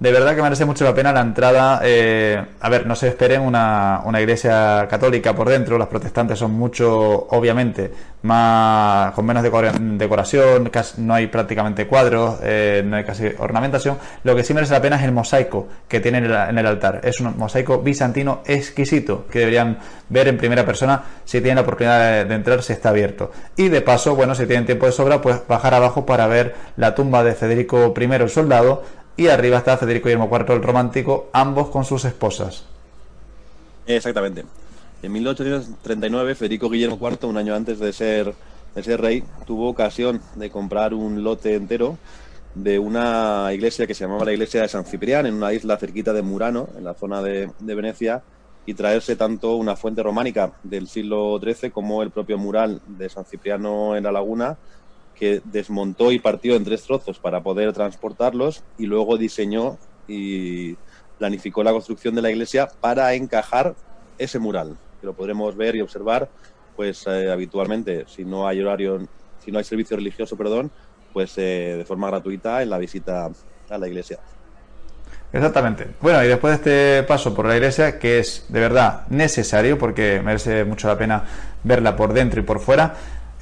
de 0.00 0.10
verdad 0.10 0.34
que 0.34 0.42
merece 0.42 0.64
mucho 0.64 0.84
la 0.84 0.94
pena 0.94 1.12
la 1.12 1.20
entrada. 1.20 1.80
Eh, 1.84 2.42
a 2.60 2.68
ver, 2.68 2.86
no 2.86 2.96
se 2.96 3.08
esperen 3.08 3.40
una, 3.40 4.02
una, 4.04 4.20
iglesia 4.20 4.88
católica 4.90 5.34
por 5.34 5.48
dentro. 5.48 5.78
Los 5.78 5.86
protestantes 5.86 6.38
son 6.38 6.50
mucho, 6.50 7.28
obviamente, 7.30 7.92
más 8.22 9.12
con 9.12 9.24
menos 9.24 9.42
decoración. 9.42 10.70
No 10.98 11.14
hay 11.14 11.28
prácticamente 11.28 11.86
cuadros, 11.86 12.38
eh, 12.42 12.82
no 12.84 12.96
hay 12.96 13.04
casi 13.04 13.28
ornamentación. 13.38 13.96
Lo 14.24 14.34
que 14.34 14.42
sí 14.42 14.52
merece 14.52 14.72
la 14.72 14.82
pena 14.82 14.96
es 14.96 15.04
el 15.04 15.12
mosaico 15.12 15.68
que 15.86 16.00
tiene 16.00 16.18
en 16.18 16.24
el, 16.24 16.32
en 16.32 16.58
el, 16.58 16.66
altar. 16.66 17.00
Es 17.04 17.20
un 17.20 17.38
mosaico 17.38 17.78
bizantino 17.78 18.42
exquisito 18.46 19.26
que 19.30 19.38
deberían 19.38 19.78
ver 20.08 20.26
en 20.26 20.36
primera 20.36 20.66
persona 20.66 21.02
si 21.24 21.40
tienen 21.40 21.56
la 21.56 21.62
oportunidad 21.62 22.00
de, 22.00 22.24
de 22.24 22.34
entrar, 22.34 22.62
si 22.64 22.72
está 22.72 22.88
abierto. 22.88 23.30
Y 23.56 23.68
de 23.68 23.80
paso, 23.80 24.16
bueno, 24.16 24.34
si 24.34 24.44
tienen 24.46 24.66
tiempo 24.66 24.86
de 24.86 24.92
sobra, 24.92 25.22
pues 25.22 25.46
bajar 25.46 25.72
abajo 25.72 26.04
para 26.04 26.26
ver 26.26 26.56
la 26.76 26.96
tumba 26.96 27.22
de 27.22 27.34
Federico 27.34 27.94
I 27.96 28.04
el 28.04 28.28
soldado 28.28 28.82
y 29.16 29.28
arriba 29.28 29.58
está 29.58 29.76
Federico 29.76 30.08
Guillermo 30.08 30.28
IV 30.30 30.54
el 30.54 30.62
Romántico, 30.62 31.28
ambos 31.32 31.68
con 31.68 31.84
sus 31.84 32.04
esposas. 32.04 32.64
Exactamente. 33.86 34.44
En 35.02 35.12
1839, 35.12 36.34
Federico 36.34 36.70
Guillermo 36.70 36.98
IV, 37.00 37.28
un 37.28 37.36
año 37.36 37.54
antes 37.54 37.78
de 37.78 37.92
ser, 37.92 38.34
de 38.74 38.82
ser 38.82 39.00
rey, 39.00 39.22
tuvo 39.46 39.68
ocasión 39.68 40.20
de 40.34 40.50
comprar 40.50 40.94
un 40.94 41.22
lote 41.22 41.54
entero 41.54 41.98
de 42.54 42.78
una 42.78 43.50
iglesia 43.52 43.86
que 43.86 43.94
se 43.94 44.04
llamaba 44.04 44.24
la 44.24 44.32
iglesia 44.32 44.62
de 44.62 44.68
San 44.68 44.84
Ciprián, 44.84 45.26
en 45.26 45.34
una 45.34 45.52
isla 45.52 45.76
cerquita 45.76 46.12
de 46.12 46.22
Murano, 46.22 46.68
en 46.76 46.84
la 46.84 46.94
zona 46.94 47.20
de, 47.20 47.50
de 47.58 47.74
Venecia, 47.74 48.22
y 48.66 48.74
traerse 48.74 49.16
tanto 49.16 49.56
una 49.56 49.76
fuente 49.76 50.02
románica 50.02 50.52
del 50.62 50.88
siglo 50.88 51.38
XIII 51.38 51.70
como 51.70 52.02
el 52.02 52.10
propio 52.10 52.38
mural 52.38 52.80
de 52.86 53.08
San 53.08 53.24
Cipriano 53.26 53.96
en 53.96 54.04
la 54.04 54.12
laguna, 54.12 54.56
que 55.14 55.40
desmontó 55.44 56.12
y 56.12 56.18
partió 56.18 56.56
en 56.56 56.64
tres 56.64 56.82
trozos 56.82 57.18
para 57.18 57.42
poder 57.42 57.72
transportarlos 57.72 58.62
y 58.78 58.86
luego 58.86 59.16
diseñó 59.16 59.78
y 60.08 60.76
planificó 61.18 61.62
la 61.62 61.72
construcción 61.72 62.14
de 62.14 62.22
la 62.22 62.30
iglesia 62.30 62.68
para 62.80 63.14
encajar 63.14 63.74
ese 64.18 64.38
mural, 64.38 64.76
que 65.00 65.06
lo 65.06 65.14
podremos 65.14 65.56
ver 65.56 65.76
y 65.76 65.80
observar 65.80 66.28
pues 66.76 67.06
eh, 67.06 67.30
habitualmente, 67.30 68.04
si 68.08 68.24
no 68.24 68.48
hay 68.48 68.60
horario, 68.60 69.06
si 69.44 69.52
no 69.52 69.58
hay 69.58 69.64
servicio 69.64 69.96
religioso, 69.96 70.36
perdón, 70.36 70.70
pues 71.12 71.38
eh, 71.38 71.76
de 71.78 71.84
forma 71.84 72.08
gratuita 72.08 72.62
en 72.62 72.70
la 72.70 72.78
visita 72.78 73.30
a 73.70 73.78
la 73.78 73.86
iglesia. 73.86 74.18
Exactamente. 75.32 75.88
Bueno, 76.00 76.22
y 76.22 76.28
después 76.28 76.52
de 76.62 76.98
este 76.98 77.08
paso 77.08 77.34
por 77.34 77.46
la 77.46 77.56
iglesia, 77.56 77.98
que 77.98 78.20
es 78.20 78.46
de 78.48 78.60
verdad 78.60 79.06
necesario, 79.08 79.78
porque 79.78 80.20
merece 80.24 80.64
mucho 80.64 80.86
la 80.86 80.96
pena 80.96 81.24
verla 81.64 81.96
por 81.96 82.12
dentro 82.12 82.40
y 82.40 82.44
por 82.44 82.60
fuera, 82.60 82.94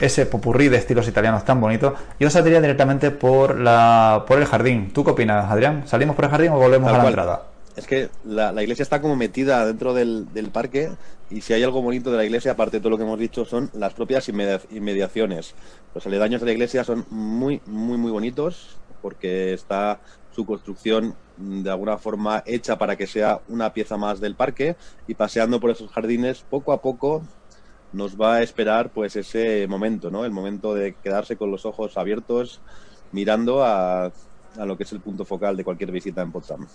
ese 0.03 0.27
popurrí 0.27 0.69
de 0.69 0.77
estilos 0.77 1.07
italianos 1.07 1.45
tan 1.45 1.61
bonito, 1.61 1.95
yo 2.19 2.29
saldría 2.29 2.61
directamente 2.61 3.13
por 3.13 3.59
la 3.59 4.25
por 4.27 4.39
el 4.39 4.47
jardín. 4.47 4.93
¿Tú 4.93 5.05
qué 5.05 5.13
opinas, 5.13 5.51
Adrián? 5.51 5.87
¿Salimos 5.87 6.17
por 6.17 6.25
el 6.25 6.31
jardín 6.33 6.51
o 6.51 6.59
volvemos 6.59 6.93
a 6.93 6.99
la 6.99 7.07
entrada? 7.07 7.43
Es 7.77 7.87
que 7.87 8.11
la, 8.25 8.53
la, 8.53 8.63
iglesia 8.63 8.83
está 8.83 9.01
como 9.01 9.17
metida 9.17 9.65
dentro 9.65 9.95
del, 9.95 10.31
del, 10.35 10.51
parque 10.51 10.91
y 11.31 11.41
si 11.41 11.55
hay 11.55 11.63
algo 11.63 11.81
bonito 11.81 12.11
de 12.11 12.19
la 12.19 12.25
iglesia, 12.25 12.53
aparte 12.53 12.77
de 12.77 12.81
todo 12.81 12.91
lo 12.91 12.99
que 12.99 13.05
hemos 13.05 13.19
dicho, 13.19 13.47
son 13.47 13.71
las 13.73 13.95
propias 13.95 14.29
inmediaciones. 14.29 15.55
Los 15.95 16.05
aledaños 16.05 16.43
de 16.43 16.49
la 16.49 16.53
iglesia 16.53 16.85
son 16.85 17.07
muy, 17.09 17.63
muy, 17.65 17.97
muy 17.97 18.11
bonitos 18.11 18.77
porque 19.01 19.55
está 19.55 20.01
su 20.33 20.45
construcción 20.45 21.15
de 21.37 21.71
alguna 21.71 21.97
forma 21.97 22.43
hecha 22.45 22.77
para 22.77 22.97
que 22.97 23.07
sea 23.07 23.41
una 23.49 23.73
pieza 23.73 23.97
más 23.97 24.21
del 24.21 24.35
parque 24.35 24.77
y 25.07 25.15
paseando 25.15 25.61
por 25.61 25.71
esos 25.71 25.91
jardines 25.91 26.45
poco 26.49 26.73
a 26.73 26.83
poco 26.83 27.23
nos 27.93 28.21
va 28.21 28.37
a 28.37 28.43
esperar 28.43 28.91
pues 28.91 29.17
ese 29.17 29.67
momento, 29.69 30.11
¿no? 30.11 30.25
El 30.25 30.33
momento 30.33 30.75
de 30.75 30.95
quedarse 31.03 31.37
con 31.37 31.51
los 31.51 31.67
ojos 31.67 31.97
abiertos 31.97 32.61
mirando 33.13 33.65
a, 33.65 34.07
a 34.07 34.67
lo 34.67 34.77
que 34.77 34.85
es 34.85 34.93
el 34.93 35.01
punto 35.01 35.25
focal 35.25 35.57
de 35.57 35.65
cualquier 35.65 35.91
visita 35.91 36.23
en 36.23 36.33
Potsdam. 36.33 36.67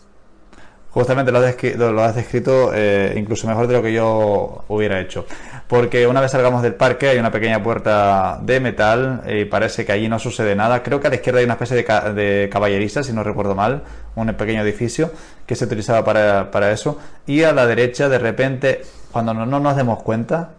Justamente 0.89 1.31
lo 1.31 1.39
has, 1.39 1.45
descrito, 1.45 1.91
lo 1.91 2.01
has 2.01 2.15
descrito 2.15 2.71
eh, 2.73 3.13
incluso 3.17 3.45
mejor 3.45 3.67
de 3.67 3.73
lo 3.73 3.83
que 3.83 3.93
yo 3.93 4.63
hubiera 4.67 4.99
hecho. 4.99 5.25
Porque 5.67 6.07
una 6.07 6.21
vez 6.21 6.31
salgamos 6.31 6.63
del 6.63 6.73
parque 6.73 7.09
hay 7.09 7.19
una 7.19 7.29
pequeña 7.29 7.61
puerta 7.61 8.39
de 8.41 8.59
metal 8.59 9.21
y 9.27 9.45
parece 9.45 9.85
que 9.85 9.91
allí 9.91 10.07
no 10.07 10.17
sucede 10.17 10.55
nada. 10.55 10.81
Creo 10.81 10.99
que 10.99 11.07
a 11.07 11.09
la 11.09 11.17
izquierda 11.17 11.39
hay 11.39 11.45
una 11.45 11.53
especie 11.53 11.75
de, 11.75 11.83
ca 11.83 12.13
de 12.13 12.49
caballerista, 12.51 13.03
si 13.03 13.13
no 13.13 13.21
recuerdo 13.21 13.53
mal, 13.53 13.83
un 14.15 14.33
pequeño 14.33 14.63
edificio 14.63 15.11
que 15.45 15.55
se 15.55 15.65
utilizaba 15.65 16.03
para, 16.03 16.49
para 16.49 16.71
eso. 16.71 16.97
Y 17.27 17.43
a 17.43 17.51
la 17.51 17.67
derecha, 17.67 18.09
de 18.09 18.17
repente, 18.17 18.81
cuando 19.11 19.35
no, 19.35 19.45
no 19.45 19.59
nos 19.59 19.75
demos 19.75 20.01
cuenta, 20.01 20.53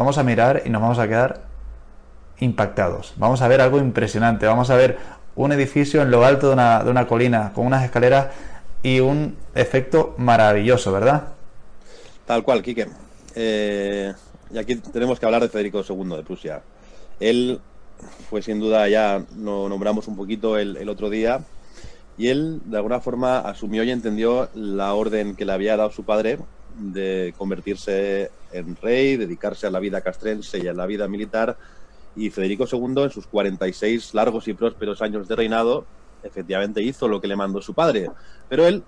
vamos 0.00 0.16
a 0.16 0.22
mirar 0.22 0.62
y 0.64 0.70
nos 0.70 0.80
vamos 0.80 0.98
a 0.98 1.06
quedar 1.06 1.42
impactados. 2.38 3.12
Vamos 3.18 3.42
a 3.42 3.48
ver 3.48 3.60
algo 3.60 3.76
impresionante. 3.76 4.46
Vamos 4.46 4.70
a 4.70 4.74
ver 4.74 4.96
un 5.36 5.52
edificio 5.52 6.00
en 6.00 6.10
lo 6.10 6.24
alto 6.24 6.46
de 6.46 6.54
una, 6.54 6.82
de 6.82 6.90
una 6.90 7.06
colina 7.06 7.52
con 7.54 7.66
unas 7.66 7.84
escaleras 7.84 8.28
y 8.82 9.00
un 9.00 9.36
efecto 9.54 10.14
maravilloso, 10.16 10.90
¿verdad? 10.90 11.34
Tal 12.24 12.42
cual, 12.42 12.62
Quique. 12.62 12.86
Eh, 13.34 14.14
y 14.50 14.56
aquí 14.56 14.76
tenemos 14.76 15.20
que 15.20 15.26
hablar 15.26 15.42
de 15.42 15.50
Federico 15.50 15.84
II 15.86 16.16
de 16.16 16.22
Prusia. 16.22 16.62
Él 17.20 17.60
fue 18.30 18.40
sin 18.40 18.58
duda, 18.58 18.88
ya 18.88 19.22
lo 19.36 19.68
nombramos 19.68 20.08
un 20.08 20.16
poquito 20.16 20.56
el, 20.56 20.78
el 20.78 20.88
otro 20.88 21.10
día, 21.10 21.40
y 22.16 22.28
él 22.28 22.62
de 22.64 22.78
alguna 22.78 23.00
forma 23.00 23.40
asumió 23.40 23.84
y 23.84 23.90
entendió 23.90 24.48
la 24.54 24.94
orden 24.94 25.36
que 25.36 25.44
le 25.44 25.52
había 25.52 25.76
dado 25.76 25.90
su 25.90 26.04
padre 26.04 26.38
de 26.76 27.34
convertirse 27.36 28.30
en 28.52 28.76
rey, 28.76 29.16
dedicarse 29.16 29.66
a 29.66 29.70
la 29.70 29.80
vida 29.80 30.00
castrense 30.00 30.58
y 30.58 30.68
a 30.68 30.72
la 30.72 30.86
vida 30.86 31.08
militar. 31.08 31.56
Y 32.16 32.30
Federico 32.30 32.66
II, 32.70 33.02
en 33.04 33.10
sus 33.10 33.26
46 33.26 34.14
largos 34.14 34.48
y 34.48 34.54
prósperos 34.54 35.00
años 35.02 35.28
de 35.28 35.36
reinado, 35.36 35.86
efectivamente 36.22 36.82
hizo 36.82 37.08
lo 37.08 37.20
que 37.20 37.28
le 37.28 37.36
mandó 37.36 37.62
su 37.62 37.74
padre. 37.74 38.10
Pero 38.48 38.66
él, 38.66 38.82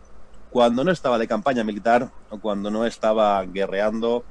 cuando 0.50 0.84
no 0.84 0.90
estaba 0.90 1.18
de 1.18 1.28
campaña 1.28 1.64
militar 1.64 2.10
o 2.30 2.38
cuando 2.38 2.70
no 2.70 2.84
estaba 2.84 3.44
guerreando 3.44 4.24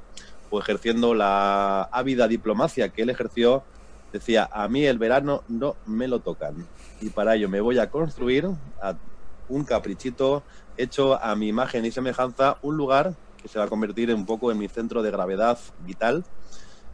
o 0.50 0.60
ejerciendo 0.60 1.14
la 1.14 1.82
ávida 1.84 2.28
diplomacia 2.28 2.90
que 2.90 3.02
él 3.02 3.10
ejerció, 3.10 3.64
decía, 4.12 4.48
a 4.52 4.68
mí 4.68 4.84
el 4.84 4.98
verano 4.98 5.42
no 5.48 5.76
me 5.86 6.06
lo 6.06 6.20
tocan. 6.20 6.66
Y 7.00 7.10
para 7.10 7.34
ello 7.34 7.48
me 7.48 7.60
voy 7.60 7.78
a 7.78 7.90
construir 7.90 8.46
a 8.80 8.94
un 9.48 9.64
caprichito 9.64 10.42
hecho 10.76 11.22
a 11.22 11.34
mi 11.34 11.48
imagen 11.48 11.84
y 11.84 11.90
semejanza, 11.90 12.58
un 12.62 12.76
lugar 12.76 13.14
que 13.42 13.48
se 13.48 13.58
va 13.58 13.64
a 13.64 13.68
convertir 13.68 14.14
un 14.14 14.24
poco 14.24 14.52
en 14.52 14.58
mi 14.58 14.68
centro 14.68 15.02
de 15.02 15.10
gravedad 15.10 15.58
vital. 15.80 16.24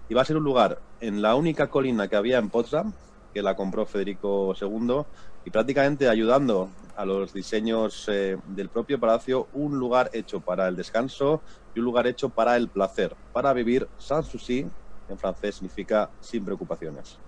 Y 0.09 0.15
va 0.15 0.23
a 0.23 0.25
ser 0.25 0.39
un 0.39 0.45
lugar 0.45 0.81
en 1.01 1.21
la 1.21 1.35
única 1.35 1.69
colina 1.69 2.09
que 2.09 2.17
había 2.17 2.39
en 2.39 2.49
Potsdam, 2.49 2.95
que 3.35 3.43
la 3.43 3.55
compró 3.55 3.85
Federico 3.85 4.55
II, 4.59 5.03
y 5.45 5.51
prácticamente 5.51 6.09
ayudando 6.09 6.71
a 6.97 7.05
los 7.05 7.33
diseños 7.33 8.07
eh, 8.09 8.37
del 8.47 8.71
propio 8.71 8.99
palacio, 8.99 9.49
un 9.53 9.79
lugar 9.79 10.11
hecho 10.15 10.41
para 10.41 10.67
el 10.67 10.77
descanso 10.77 11.43
y 11.75 11.79
un 11.79 11.85
lugar 11.85 12.07
hecho 12.07 12.31
para 12.31 12.57
el 12.57 12.69
placer, 12.69 13.15
para 13.33 13.53
vivir 13.53 13.87
sans 13.99 14.27
souci, 14.27 14.67
en 15.09 15.19
francés 15.19 15.57
significa 15.57 16.11
sin 16.21 16.45
preocupaciones. 16.45 17.19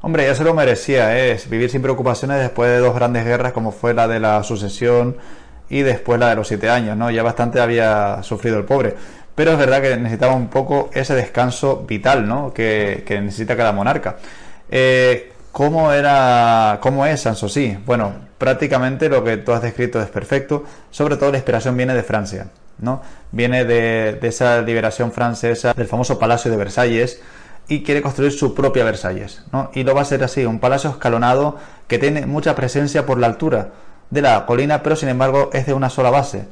Hombre, 0.00 0.24
ya 0.24 0.34
se 0.34 0.44
lo 0.44 0.54
merecía, 0.54 1.18
¿eh? 1.18 1.38
vivir 1.50 1.70
sin 1.70 1.82
preocupaciones 1.82 2.38
después 2.38 2.70
de 2.70 2.78
dos 2.78 2.94
grandes 2.94 3.24
guerras 3.24 3.52
como 3.52 3.72
fue 3.72 3.94
la 3.94 4.06
de 4.06 4.20
la 4.20 4.42
sucesión 4.44 5.16
y 5.70 5.82
después 5.82 6.18
la 6.18 6.30
de 6.30 6.36
los 6.36 6.48
siete 6.48 6.70
años, 6.70 6.96
¿no? 6.96 7.10
Ya 7.10 7.22
bastante 7.22 7.60
había 7.60 8.22
sufrido 8.22 8.58
el 8.58 8.64
pobre. 8.64 8.94
Pero 9.34 9.52
es 9.52 9.58
verdad 9.58 9.80
que 9.80 9.96
necesitaba 9.96 10.34
un 10.34 10.48
poco 10.48 10.90
ese 10.92 11.14
descanso 11.14 11.84
vital, 11.86 12.26
¿no? 12.26 12.52
Que, 12.52 13.04
que 13.06 13.20
necesita 13.20 13.56
cada 13.56 13.72
monarca. 13.72 14.16
Eh, 14.70 15.32
¿Cómo 15.52 15.92
era, 15.92 16.78
cómo 16.82 17.06
es 17.06 17.20
Sanssouci? 17.20 17.78
Bueno, 17.84 18.12
prácticamente 18.36 19.08
lo 19.08 19.24
que 19.24 19.38
tú 19.38 19.52
has 19.52 19.62
descrito 19.62 20.00
es 20.00 20.08
perfecto. 20.08 20.64
Sobre 20.90 21.16
todo 21.16 21.30
la 21.30 21.38
inspiración 21.38 21.76
viene 21.76 21.94
de 21.94 22.02
Francia, 22.02 22.48
¿no? 22.78 23.02
Viene 23.32 23.64
de, 23.64 24.18
de 24.20 24.28
esa 24.28 24.60
liberación 24.62 25.12
francesa, 25.12 25.72
del 25.74 25.86
famoso 25.86 26.18
Palacio 26.18 26.50
de 26.50 26.56
Versalles, 26.56 27.20
y 27.68 27.82
quiere 27.82 28.02
construir 28.02 28.32
su 28.32 28.54
propia 28.54 28.84
Versalles, 28.84 29.42
¿no? 29.52 29.70
Y 29.74 29.84
lo 29.84 29.94
va 29.94 30.02
a 30.02 30.04
ser 30.04 30.24
así, 30.24 30.44
un 30.46 30.58
palacio 30.58 30.90
escalonado 30.90 31.58
que 31.86 31.98
tiene 31.98 32.26
mucha 32.26 32.54
presencia 32.54 33.04
por 33.04 33.18
la 33.18 33.26
altura 33.26 33.68
de 34.10 34.22
la 34.22 34.46
colina, 34.46 34.82
pero 34.82 34.96
sin 34.96 35.08
embargo 35.08 35.50
es 35.52 35.66
de 35.66 35.74
una 35.74 35.90
sola 35.90 36.10
base. 36.10 36.46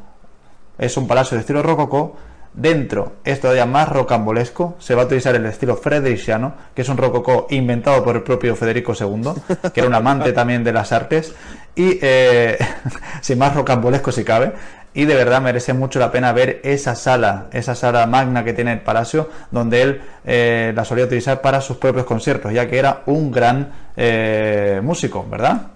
Es 0.79 0.97
un 0.97 1.07
palacio 1.07 1.37
de 1.37 1.41
estilo 1.41 1.63
rococó. 1.63 2.17
Dentro 2.53 3.17
es 3.23 3.39
todavía 3.41 3.67
más 3.67 3.89
rocambolesco. 3.91 4.77
Se 4.79 4.95
va 4.95 5.03
a 5.03 5.05
utilizar 5.05 5.35
el 5.35 5.45
estilo 5.45 5.77
frederixiano, 5.77 6.55
que 6.75 6.83
es 6.83 6.89
un 6.89 6.97
rococó 6.97 7.47
inventado 7.51 8.03
por 8.03 8.17
el 8.17 8.23
propio 8.23 8.57
Federico 8.57 8.95
II, 8.99 9.33
que 9.75 9.81
era 9.81 9.89
un 9.89 9.95
amante 9.95 10.33
también 10.33 10.65
de 10.65 10.73
las 10.73 10.91
artes. 10.91 11.35
Y 11.75 11.99
eh, 12.01 12.57
sin 13.21 13.39
más 13.39 13.55
rocambolesco 13.55 14.11
si 14.11 14.25
cabe. 14.25 14.55
y 14.95 15.05
de 15.05 15.15
verdad 15.15 15.43
merece 15.43 15.75
mucho 15.75 15.99
la 15.99 16.11
pena 16.11 16.33
ver 16.33 16.61
esa 16.65 16.95
sala, 16.95 17.49
esa 17.53 17.75
sala 17.75 18.07
magna 18.07 18.43
que 18.43 18.55
tiene 18.55 18.73
el 18.73 18.81
palacio, 18.81 19.29
donde 19.51 19.83
él 19.83 20.01
eh, 20.25 20.73
la 20.75 20.87
solía 20.87 21.05
utilizar 21.05 21.43
para 21.43 21.61
sus 21.61 21.77
propios 21.77 22.07
conciertos, 22.07 22.55
ya 22.55 22.67
que 22.67 22.79
era 22.79 23.03
un 23.05 23.31
gran 23.31 23.71
eh, 23.95 24.81
músico, 24.83 25.27
¿verdad? 25.29 25.76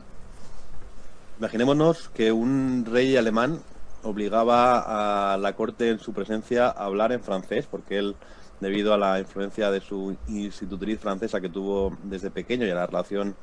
Imaginémonos 1.40 2.10
que 2.10 2.32
un 2.32 2.84
rey 2.84 3.16
alemán 3.16 3.60
obligaba 4.02 5.32
a 5.32 5.38
la 5.38 5.54
corte 5.54 5.88
en 5.88 5.98
su 5.98 6.12
presencia 6.12 6.66
a 6.66 6.84
hablar 6.84 7.12
en 7.12 7.22
francés, 7.22 7.66
porque 7.66 7.96
él, 7.96 8.14
debido 8.60 8.92
a 8.92 8.98
la 8.98 9.18
influencia 9.18 9.70
de 9.70 9.80
su 9.80 10.18
institutriz 10.26 11.00
francesa 11.00 11.40
que 11.40 11.48
tuvo 11.48 11.96
desde 12.02 12.30
pequeño 12.30 12.66
y 12.66 12.70
a 12.70 12.74
la 12.74 12.86
relación 12.86 13.34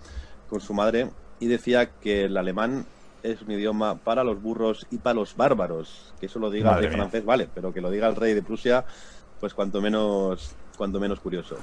con 0.48 0.62
su 0.62 0.75
madre, 0.75 1.10
y 1.39 1.48
decía 1.48 1.89
que 1.89 2.25
el 2.25 2.38
alemán 2.38 2.86
es 3.24 3.42
un 3.42 3.50
idioma 3.50 3.96
para 3.96 4.24
los 4.24 4.39
burros 4.39 4.86
y 4.92 5.00
para 5.00 5.16
los 5.16 5.36
bárbaros. 5.36 6.13
Que 6.20 6.27
eso 6.27 6.38
lo 6.38 6.51
diga 6.51 6.75
el 6.77 6.84
rey 6.84 6.96
francés, 6.96 7.25
vale, 7.25 7.50
pero 7.51 7.74
que 7.74 7.82
lo 7.82 7.89
diga 7.89 8.08
el 8.08 8.16
rey 8.16 8.36
de 8.36 8.44
Prusia, 8.44 8.86
pues 9.39 9.56
cuanto 9.56 9.82
menos, 9.82 10.51
cuanto 10.77 11.00
menos 11.00 11.20
curioso. 11.20 11.58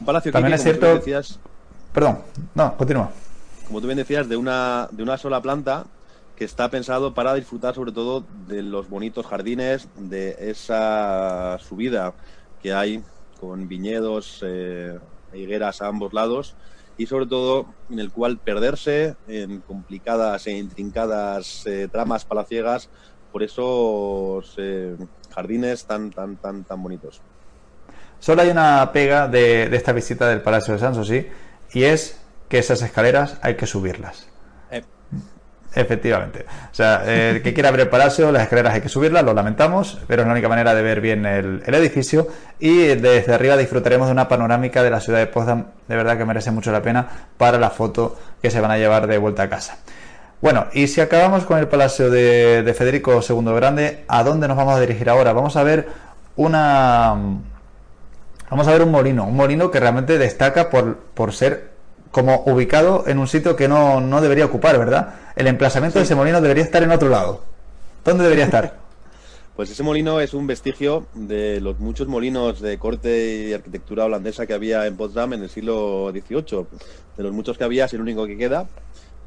Un 0.00 0.06
palacio 0.06 0.32
También 0.32 0.54
es 0.54 0.62
cierto. 0.62 0.94
Decías, 0.94 1.38
Perdón, 1.92 2.20
no, 2.54 2.74
continúa. 2.74 3.12
Como 3.68 3.82
tú 3.82 3.86
bien 3.86 3.98
decías, 3.98 4.30
de 4.30 4.36
una, 4.38 4.88
de 4.90 5.02
una 5.02 5.18
sola 5.18 5.42
planta 5.42 5.84
que 6.36 6.46
está 6.46 6.70
pensado 6.70 7.12
para 7.12 7.34
disfrutar 7.34 7.74
sobre 7.74 7.92
todo 7.92 8.24
de 8.46 8.62
los 8.62 8.88
bonitos 8.88 9.26
jardines, 9.26 9.88
de 9.96 10.36
esa 10.40 11.58
subida 11.58 12.14
que 12.62 12.72
hay 12.72 13.02
con 13.38 13.68
viñedos 13.68 14.42
e 14.42 14.98
higueras 15.34 15.82
a 15.82 15.88
ambos 15.88 16.14
lados 16.14 16.54
y 16.96 17.06
sobre 17.06 17.26
todo 17.26 17.66
en 17.90 17.98
el 17.98 18.10
cual 18.10 18.38
perderse 18.38 19.16
en 19.28 19.60
complicadas 19.60 20.46
e 20.46 20.52
intrincadas 20.52 21.66
eh, 21.66 21.88
tramas 21.92 22.24
palaciegas 22.24 22.88
por 23.30 23.42
esos 23.42 24.54
eh, 24.56 24.96
jardines 25.30 25.84
tan, 25.84 26.10
tan, 26.10 26.36
tan, 26.36 26.64
tan 26.64 26.82
bonitos. 26.82 27.20
Solo 28.18 28.40
hay 28.40 28.48
una 28.48 28.90
pega 28.92 29.28
de, 29.28 29.64
esta 29.76 29.92
visita 29.92 30.26
del 30.26 30.40
Palacio 30.40 30.72
de 30.72 30.80
Sanssouci 30.80 31.26
y 31.74 31.82
es 31.82 32.18
que 32.48 32.58
esas 32.58 32.82
escaleras 32.82 33.36
hay 33.42 33.54
que 33.54 33.66
subirlas. 33.66 34.28
Efectivamente. 35.74 36.46
O 36.72 36.74
sea, 36.74 37.04
el 37.04 37.42
que 37.42 37.52
quiera 37.52 37.70
ver 37.70 37.80
el 37.80 37.88
palacio, 37.88 38.32
las 38.32 38.42
escaleras 38.42 38.74
hay 38.74 38.80
que 38.80 38.88
subirlas, 38.88 39.22
lo 39.22 39.34
lamentamos, 39.34 39.98
pero 40.06 40.22
es 40.22 40.26
la 40.26 40.32
única 40.32 40.48
manera 40.48 40.74
de 40.74 40.82
ver 40.82 41.00
bien 41.00 41.26
el, 41.26 41.62
edificio. 41.66 42.26
Y 42.58 42.78
desde 42.86 43.34
arriba 43.34 43.56
disfrutaremos 43.56 44.08
de 44.08 44.12
una 44.12 44.28
panorámica 44.28 44.82
de 44.82 44.90
la 44.90 45.00
ciudad 45.00 45.18
de 45.18 45.26
Potsdam, 45.26 45.66
de 45.86 45.96
verdad 45.96 46.16
que 46.16 46.24
merece 46.24 46.50
mucho 46.50 46.72
la 46.72 46.82
pena 46.82 47.06
para 47.36 47.58
la 47.58 47.70
foto 47.70 48.18
que 48.40 48.50
se 48.50 48.60
van 48.60 48.70
a 48.70 48.78
llevar 48.78 49.06
de 49.06 49.18
vuelta 49.18 49.44
a 49.44 49.48
casa. 49.48 49.78
Bueno, 50.40 50.66
y 50.72 50.86
si 50.86 51.00
acabamos 51.00 51.44
con 51.44 51.58
el 51.58 51.68
palacio 51.68 52.10
de, 52.10 52.74
Federico 52.76 53.20
II 53.28 53.52
Grande, 53.54 54.04
¿a 54.08 54.22
dónde 54.24 54.48
nos 54.48 54.56
vamos 54.56 54.74
a 54.74 54.80
dirigir 54.80 55.10
ahora? 55.10 55.32
Vamos 55.32 55.56
a 55.56 55.62
ver 55.62 55.88
una. 56.36 57.14
Vamos 58.48 58.66
a 58.66 58.72
ver 58.72 58.82
un 58.82 58.90
molino, 58.90 59.24
un 59.24 59.36
molino 59.36 59.70
que 59.70 59.78
realmente 59.78 60.16
destaca 60.16 60.70
por, 60.70 60.96
por 60.96 61.34
ser 61.34 61.77
como 62.10 62.42
ubicado 62.46 63.04
en 63.06 63.18
un 63.18 63.28
sitio 63.28 63.56
que 63.56 63.68
no, 63.68 64.00
no 64.00 64.20
debería 64.20 64.46
ocupar, 64.46 64.78
¿verdad? 64.78 65.14
El 65.36 65.46
emplazamiento 65.46 65.98
de 65.98 66.04
ese 66.04 66.14
molino 66.14 66.40
debería 66.40 66.64
estar 66.64 66.82
en 66.82 66.90
otro 66.90 67.08
lado. 67.08 67.42
¿Dónde 68.04 68.24
debería 68.24 68.46
estar? 68.46 68.78
Pues 69.58 69.70
ese 69.70 69.82
molino 69.82 70.20
es 70.20 70.34
un 70.34 70.46
vestigio 70.46 71.08
de 71.14 71.60
los 71.60 71.80
muchos 71.80 72.06
molinos 72.06 72.60
de 72.60 72.78
corte 72.78 73.48
y 73.48 73.52
arquitectura 73.52 74.04
holandesa 74.04 74.46
que 74.46 74.54
había 74.54 74.86
en 74.86 74.96
Potsdam 74.96 75.32
en 75.32 75.42
el 75.42 75.48
siglo 75.48 76.12
XVIII. 76.12 76.64
De 77.16 77.22
los 77.24 77.32
muchos 77.32 77.58
que 77.58 77.64
había 77.64 77.86
es 77.86 77.92
el 77.92 78.00
único 78.00 78.24
que 78.24 78.38
queda 78.38 78.68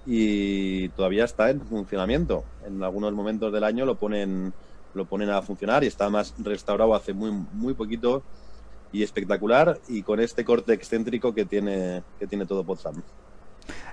y 0.06 0.88
todavía 0.90 1.26
está 1.26 1.50
en 1.50 1.60
funcionamiento. 1.60 2.46
En 2.66 2.82
algunos 2.82 3.12
momentos 3.12 3.52
del 3.52 3.66
año 3.66 3.86
lo 3.86 3.96
ponen, 3.96 4.54
lo 4.94 5.04
ponen 5.04 5.30
a 5.32 5.42
funcionar 5.42 5.84
y 5.84 5.88
está 5.88 6.10
más 6.10 6.34
restaurado 6.38 6.96
hace 6.96 7.12
muy, 7.12 7.32
muy 7.32 7.74
poquito 7.74 8.24
y 8.92 9.04
espectacular 9.04 9.80
y 9.88 10.04
con 10.04 10.20
este 10.20 10.44
corte 10.44 10.74
excéntrico 10.74 11.34
que 11.34 11.46
tiene, 11.46 12.04
que 12.20 12.28
tiene 12.28 12.46
todo 12.46 12.64
Potsdam. 12.64 13.02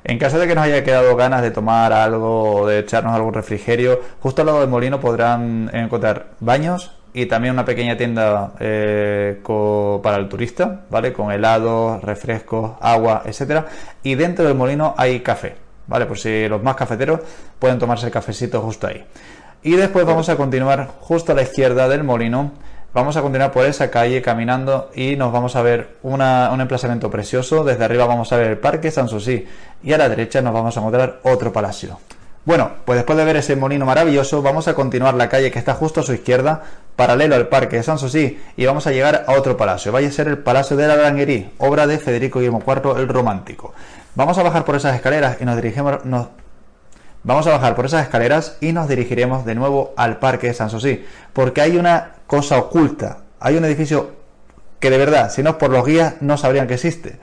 En 0.05 0.19
caso 0.19 0.38
de 0.38 0.47
que 0.47 0.55
nos 0.55 0.64
haya 0.64 0.85
quedado 0.85 1.14
ganas 1.17 1.43
de 1.43 1.50
tomar 1.50 1.93
algo, 1.93 2.67
de 2.67 2.81
echarnos 2.81 3.14
algún 3.14 3.35
refrigerio, 3.35 4.00
justo 4.21 4.43
al 4.43 4.47
lado 4.47 4.61
del 4.61 4.69
molino 4.69 5.00
podrán 5.00 5.71
encontrar 5.73 6.31
baños 6.40 6.93
y 7.12 7.26
también 7.26 7.55
una 7.55 7.64
pequeña 7.64 7.97
tienda 7.97 8.52
eh, 8.61 9.40
para 10.02 10.17
el 10.17 10.28
turista, 10.28 10.85
¿vale? 10.90 11.12
Con 11.12 11.33
helados, 11.33 12.02
refrescos, 12.02 12.73
agua, 12.81 13.23
etcétera. 13.25 13.67
Y 14.02 14.14
dentro 14.14 14.45
del 14.45 14.55
molino 14.55 14.95
hay 14.97 15.21
café, 15.21 15.56
¿vale? 15.87 16.06
Por 16.06 16.19
si 16.19 16.49
los 16.49 16.63
más 16.63 16.76
cafeteros 16.76 17.21
pueden 17.58 17.78
tomarse 17.78 18.06
el 18.06 18.13
cafecito 18.13 18.61
justo 18.61 18.87
ahí. 18.87 19.04
Y 19.63 19.73
después 19.73 20.06
vamos 20.06 20.28
a 20.28 20.37
continuar 20.37 20.89
justo 21.00 21.32
a 21.32 21.34
la 21.34 21.43
izquierda 21.43 21.89
del 21.89 22.04
molino 22.04 22.52
Vamos 22.99 23.17
a 23.17 23.23
continuar 23.23 23.52
por 23.52 23.65
esa 23.65 23.93
calle 23.93 24.21
caminando 24.21 24.91
y 24.93 25.15
nos 25.15 25.30
vamos 25.30 25.54
a 25.54 25.63
ver 25.63 25.99
un 26.02 26.21
emplazamiento 26.61 27.08
precioso. 27.08 27.63
Desde 27.63 27.84
arriba 27.84 28.06
vamos 28.06 28.32
a 28.32 28.37
ver 28.37 28.49
el 28.49 28.58
Parque 28.58 28.91
Sanssouci 28.91 29.47
y 29.84 29.93
a 29.93 29.99
la 29.99 30.08
derecha 30.08 30.43
nos 30.43 30.52
vamos 30.52 30.76
a 30.76 30.80
encontrar 30.80 31.21
otro 31.23 31.52
palacio. 31.52 32.00
Bueno, 32.45 32.73
pues 32.84 32.97
después 32.99 33.17
de 33.17 33.25
ver 33.25 33.37
ese 33.37 33.54
molino 33.54 33.87
maravilloso, 33.87 34.43
vamos 34.43 34.67
a 34.67 34.75
continuar 34.75 35.15
la 35.15 35.28
calle 35.28 35.52
que 35.52 35.61
está 35.61 35.75
justo 35.75 36.00
a 36.00 36.02
su 36.02 36.13
izquierda, 36.13 36.65
paralelo 36.97 37.37
al 37.37 37.47
Parque 37.47 37.76
de 37.76 37.84
Sanssouci, 37.84 38.37
y 38.56 38.67
vamos 38.67 38.89
a 38.89 38.91
llegar 38.91 39.26
a 39.28 39.34
otro 39.34 39.56
palacio. 39.56 39.93
Vaya 39.93 40.08
a 40.08 40.11
ser 40.11 40.26
el 40.26 40.39
Palacio 40.39 40.76
de 40.76 40.89
la 40.89 40.97
Grangerie, 40.97 41.50
obra 41.58 41.87
de 41.87 41.99
Federico 41.99 42.41
Guillermo 42.41 42.65
IV 42.67 42.99
el 42.99 43.06
Romántico. 43.06 43.75
Vamos 44.17 44.37
a 44.39 44.43
bajar 44.43 44.65
por 44.65 44.75
esas 44.75 44.97
escaleras 44.97 45.37
y 45.41 45.45
nos 45.45 45.54
dirigimos, 45.54 46.00
Vamos 47.25 47.47
a 47.47 47.50
bajar 47.50 47.75
por 47.75 47.87
esas 47.87 48.04
escaleras 48.04 48.57
y 48.61 48.73
nos 48.73 48.89
dirigiremos 48.89 49.45
de 49.45 49.54
nuevo 49.54 49.93
al 49.97 50.19
Parque 50.19 50.49
de 50.49 50.54
Sanssouci, 50.54 51.04
porque 51.33 51.61
hay 51.61 51.76
una 51.76 52.13
cosa 52.26 52.59
oculta, 52.59 53.25
hay 53.41 53.57
un 53.57 53.65
edificio 53.65 54.11
que 54.78 54.91
de 54.91 54.99
verdad, 54.99 55.31
si 55.31 55.43
no 55.43 55.59
por 55.59 55.71
los 55.71 55.85
guías, 55.85 56.15
no 56.21 56.37
sabrían 56.37 56.69
que 56.69 56.75
existe. 56.75 57.19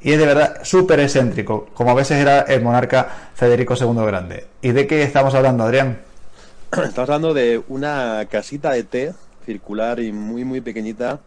Y 0.00 0.12
es 0.12 0.18
de 0.18 0.26
verdad 0.26 0.60
súper 0.62 1.00
excéntrico, 1.00 1.66
como 1.72 1.90
a 1.90 1.94
veces 1.94 2.18
era 2.18 2.42
el 2.42 2.62
monarca 2.62 3.08
Federico 3.34 3.74
II 3.74 4.04
Grande. 4.04 4.46
¿Y 4.60 4.72
de 4.72 4.86
qué 4.86 5.02
estamos 5.02 5.34
hablando, 5.34 5.64
Adrián? 5.64 5.98
Estamos 6.70 6.98
hablando 7.08 7.32
de 7.32 7.62
una 7.68 8.26
casita 8.30 8.72
de 8.72 8.84
té 8.84 9.14
circular 9.46 10.00
y 10.00 10.12
muy, 10.12 10.44
muy 10.44 10.60
pequeñita, 10.60 11.20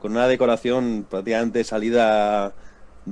con 0.00 0.12
una 0.12 0.26
decoración 0.26 1.06
prácticamente 1.08 1.62
salida 1.62 2.52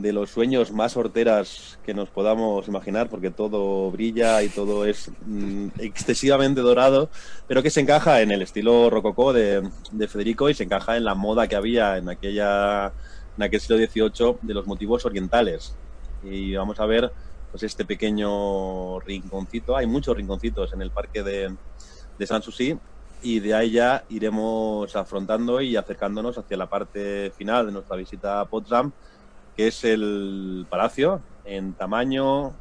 de 0.02 0.12
los 0.12 0.30
sueños 0.30 0.72
más 0.72 0.96
horteras 0.96 1.78
que 1.84 1.94
nos 1.94 2.08
podamos 2.10 2.68
imaginar, 2.68 3.08
porque 3.08 3.30
todo 3.30 3.90
brilla 3.90 4.42
y 4.42 4.48
todo 4.48 4.84
es 4.84 5.10
mm, 5.24 5.68
excesivamente 5.78 6.60
dorado, 6.60 7.08
pero 7.46 7.62
que 7.62 7.70
se 7.70 7.80
encaja 7.80 8.20
en 8.20 8.30
el 8.30 8.42
estilo 8.42 8.90
rococó 8.90 9.32
de, 9.32 9.68
Federico 10.08 10.48
y 10.50 10.54
se 10.54 10.64
encaja 10.64 10.96
en 10.96 11.04
la 11.04 11.14
moda 11.14 11.48
que 11.48 11.56
había 11.56 11.96
en 11.96 12.08
aquella 12.08 12.92
en 13.36 13.42
aquel 13.42 13.60
siglo 13.60 13.76
XVIII 13.76 14.38
de 14.42 14.54
los 14.54 14.66
motivos 14.66 15.04
orientales. 15.04 15.74
Y 16.22 16.54
vamos 16.54 16.80
a 16.80 16.86
ver 16.86 17.12
pues 17.50 17.62
este 17.62 17.84
pequeño 17.84 19.00
rinconcito, 19.00 19.76
hay 19.76 19.86
muchos 19.86 20.16
rinconcitos 20.16 20.72
en 20.72 20.82
el 20.82 20.90
parque 20.90 21.22
de, 21.22 21.54
de 22.18 22.26
Sanssouci 22.26 22.78
y 23.22 23.40
de 23.40 23.54
ahí 23.54 23.70
ya 23.72 24.04
iremos 24.08 24.94
afrontando 24.94 25.60
y 25.60 25.76
acercándonos 25.76 26.38
hacia 26.38 26.56
la 26.56 26.68
parte 26.68 27.32
final 27.36 27.66
de 27.66 27.72
nuestra 27.72 27.96
visita 27.96 28.40
a 28.40 28.44
Potsdam, 28.44 28.92
que 29.56 29.68
es 29.68 29.84
el 29.84 30.66
palacio 30.68 31.22
en 31.44 31.72
tamaño 31.72 32.52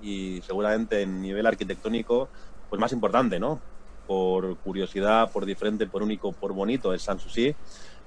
y 0.00 0.40
seguramente 0.46 1.02
en 1.02 1.20
nivel 1.20 1.46
arquitectónico 1.46 2.28
pues 2.68 2.80
más 2.80 2.92
importante, 2.92 3.38
¿no? 3.38 3.60
Por 4.06 4.56
curiosidad, 4.58 5.30
por 5.30 5.44
diferente, 5.44 5.86
por 5.86 6.02
único, 6.02 6.32
por 6.32 6.52
bonito 6.52 6.94
es 6.94 7.02
Sanssouci, 7.02 7.54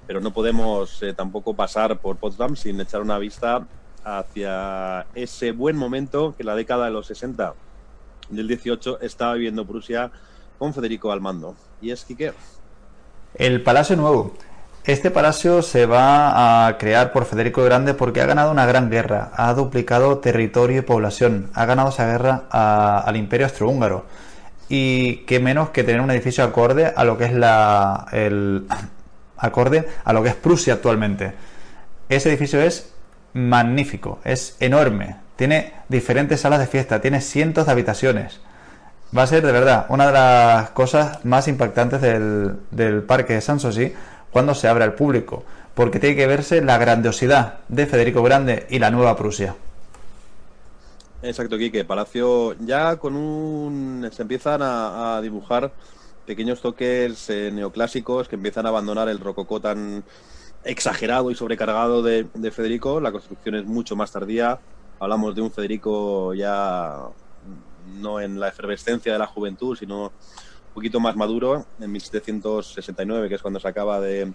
pero 0.06 0.20
no 0.20 0.32
podemos 0.32 1.02
eh, 1.02 1.12
tampoco 1.12 1.54
pasar 1.54 1.98
por 2.00 2.16
Potsdam 2.16 2.56
sin 2.56 2.80
echar 2.80 3.00
una 3.00 3.18
vista 3.18 3.66
hacia 4.02 5.06
ese 5.14 5.52
buen 5.52 5.76
momento 5.76 6.34
que 6.36 6.44
la 6.44 6.54
década 6.54 6.86
de 6.86 6.90
los 6.90 7.06
60 7.06 7.54
del 8.28 8.48
18 8.48 9.00
estaba 9.00 9.34
viviendo 9.34 9.66
Prusia 9.66 10.10
con 10.58 10.74
Federico 10.74 11.12
al 11.12 11.20
mando. 11.20 11.54
Y 11.80 11.90
es 11.90 12.04
que 12.04 12.32
El 13.34 13.62
Palacio 13.62 13.96
Nuevo. 13.96 14.34
Este 14.84 15.10
palacio 15.10 15.62
se 15.62 15.86
va 15.86 16.66
a 16.66 16.76
crear 16.76 17.10
por 17.10 17.24
Federico 17.24 17.62
el 17.62 17.68
Grande 17.68 17.94
porque 17.94 18.20
ha 18.20 18.26
ganado 18.26 18.50
una 18.50 18.66
gran 18.66 18.90
guerra, 18.90 19.30
ha 19.34 19.54
duplicado 19.54 20.18
territorio 20.18 20.80
y 20.80 20.82
población, 20.82 21.50
ha 21.54 21.64
ganado 21.64 21.88
esa 21.88 22.04
guerra 22.04 22.42
al 22.50 23.16
Imperio 23.16 23.46
Austrohúngaro. 23.46 24.04
Y 24.68 25.24
qué 25.24 25.40
menos 25.40 25.70
que 25.70 25.84
tener 25.84 26.02
un 26.02 26.10
edificio 26.10 26.44
acorde 26.44 26.92
a 26.94 27.04
lo 27.04 27.16
que 27.16 27.24
es 27.24 27.32
la 27.32 28.08
el 28.12 28.66
acorde 29.38 29.88
a 30.04 30.12
lo 30.12 30.22
que 30.22 30.28
es 30.28 30.34
Prusia 30.34 30.74
actualmente. 30.74 31.32
Ese 32.10 32.28
edificio 32.28 32.60
es 32.60 32.92
magnífico, 33.32 34.18
es 34.22 34.54
enorme, 34.60 35.16
tiene 35.36 35.72
diferentes 35.88 36.42
salas 36.42 36.58
de 36.58 36.66
fiesta, 36.66 37.00
tiene 37.00 37.22
cientos 37.22 37.64
de 37.64 37.72
habitaciones. 37.72 38.40
Va 39.16 39.22
a 39.22 39.26
ser 39.26 39.46
de 39.46 39.52
verdad 39.52 39.86
una 39.88 40.08
de 40.08 40.12
las 40.12 40.70
cosas 40.70 41.24
más 41.24 41.48
impactantes 41.48 42.02
del, 42.02 42.56
del 42.70 43.02
parque 43.02 43.32
de 43.32 43.40
Sanssouci 43.40 43.94
cuando 44.34 44.52
se 44.56 44.66
abre 44.66 44.82
al 44.82 44.94
público, 44.94 45.44
porque 45.74 46.00
tiene 46.00 46.16
que 46.16 46.26
verse 46.26 46.60
la 46.60 46.76
grandiosidad 46.76 47.60
de 47.68 47.86
Federico 47.86 48.20
Grande 48.20 48.66
y 48.68 48.80
la 48.80 48.90
nueva 48.90 49.16
Prusia. 49.16 49.54
Exacto, 51.22 51.56
Quique. 51.56 51.84
Palacio 51.84 52.56
ya 52.58 52.96
con 52.96 53.14
un... 53.14 54.10
se 54.12 54.22
empiezan 54.22 54.60
a, 54.60 55.20
dibujar 55.22 55.70
pequeños 56.26 56.60
toques 56.60 57.30
eh, 57.30 57.52
neoclásicos 57.52 58.26
que 58.26 58.34
empiezan 58.34 58.66
a 58.66 58.70
abandonar 58.70 59.08
el 59.08 59.20
rococó 59.20 59.60
tan 59.60 60.02
exagerado 60.64 61.30
y 61.30 61.36
sobrecargado 61.36 62.02
de, 62.02 62.26
Federico. 62.50 62.98
La 62.98 63.12
construcción 63.12 63.54
es 63.54 63.64
mucho 63.64 63.94
más 63.94 64.10
tardía. 64.10 64.58
Hablamos 64.98 65.36
de 65.36 65.42
un 65.42 65.52
Federico 65.52 66.34
ya 66.34 67.02
no 68.00 68.18
en 68.18 68.40
la 68.40 68.48
efervescencia 68.48 69.12
de 69.12 69.18
la 69.20 69.28
juventud, 69.28 69.76
sino 69.78 70.10
poquito 70.74 71.00
más 71.00 71.16
maduro, 71.16 71.64
en 71.80 71.92
1769, 71.92 73.28
que 73.28 73.36
es 73.36 73.42
cuando 73.42 73.60
se 73.60 73.68
acaba 73.68 74.00
de, 74.00 74.32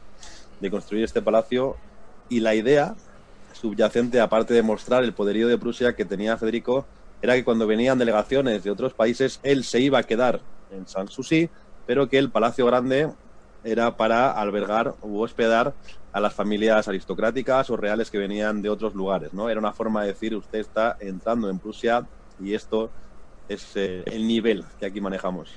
construir 0.71 1.03
este 1.03 1.21
palacio. 1.21 1.75
Y 2.29 2.39
la 2.39 2.55
idea 2.55 2.95
subyacente, 3.53 4.21
aparte 4.21 4.53
de 4.53 4.63
mostrar 4.63 5.03
el 5.03 5.13
poderío 5.13 5.47
de 5.47 5.57
Prusia 5.57 5.95
que 5.95 6.05
tenía 6.05 6.37
Federico, 6.37 6.85
era 7.21 7.35
que 7.35 7.43
cuando 7.43 7.67
venían 7.67 7.99
delegaciones 7.99 8.63
de 8.63 8.71
otros 8.71 8.93
países, 8.93 9.39
él 9.43 9.63
se 9.63 9.81
iba 9.81 9.99
a 9.99 10.03
quedar 10.03 10.39
en 10.71 10.87
Sanssouci, 10.87 11.49
pero 11.85 12.07
que 12.07 12.17
el 12.17 12.29
Palacio 12.29 12.65
Grande 12.65 13.11
era 13.63 13.97
para 13.97 14.31
albergar 14.31 14.95
u 15.01 15.19
hospedar 15.21 15.73
a 16.13 16.19
las 16.21 16.33
familias 16.33 16.87
aristocráticas 16.87 17.69
o 17.69 17.75
reales 17.75 18.09
que 18.09 18.17
venían 18.17 18.61
de 18.61 18.69
otros 18.69 18.95
lugares, 18.95 19.33
¿no? 19.33 19.49
Era 19.49 19.59
una 19.59 19.73
forma 19.73 20.01
de 20.01 20.09
decir, 20.09 20.35
usted 20.35 20.59
está 20.59 20.95
entrando 20.99 21.49
en 21.49 21.59
Prusia 21.59 22.07
y 22.39 22.53
esto 22.53 22.89
es 23.49 23.75
eh, 23.75 24.03
el 24.05 24.25
nivel 24.27 24.63
que 24.79 24.85
aquí 24.85 25.01
manejamos. 25.01 25.49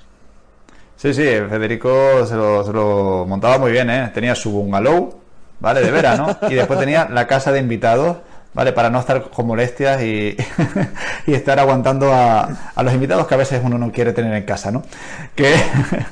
Sí, 1.03 1.13
sí, 1.13 1.23
Federico 1.49 2.25
se 2.25 2.33
lo, 2.33 2.63
se 2.63 2.71
lo 2.71 3.25
montaba 3.27 3.57
muy 3.57 3.73
bien, 3.73 3.89
¿eh? 3.89 4.09
Tenía 4.13 4.35
su 4.35 4.51
bungalow, 4.51 5.13
¿vale? 5.59 5.81
De 5.81 5.91
verano, 5.91 6.27
y 6.49 6.53
después 6.53 6.79
tenía 6.79 7.09
la 7.09 7.27
casa 7.27 7.51
de 7.51 7.59
invitados 7.59 8.19
¿vale? 8.53 8.71
Para 8.71 8.89
no 8.89 8.99
estar 8.99 9.29
con 9.29 9.47
molestias 9.47 10.01
y, 10.01 10.37
y 11.27 11.33
estar 11.33 11.59
aguantando 11.59 12.13
a, 12.13 12.71
a, 12.75 12.83
los 12.83 12.93
invitados 12.93 13.27
que 13.27 13.33
a 13.33 13.37
veces 13.37 13.61
uno 13.63 13.77
no 13.77 13.91
quiere 13.91 14.13
tener 14.13 14.33
en 14.33 14.43
casa, 14.43 14.71
¿no? 14.71 14.83
Que, 15.35 15.53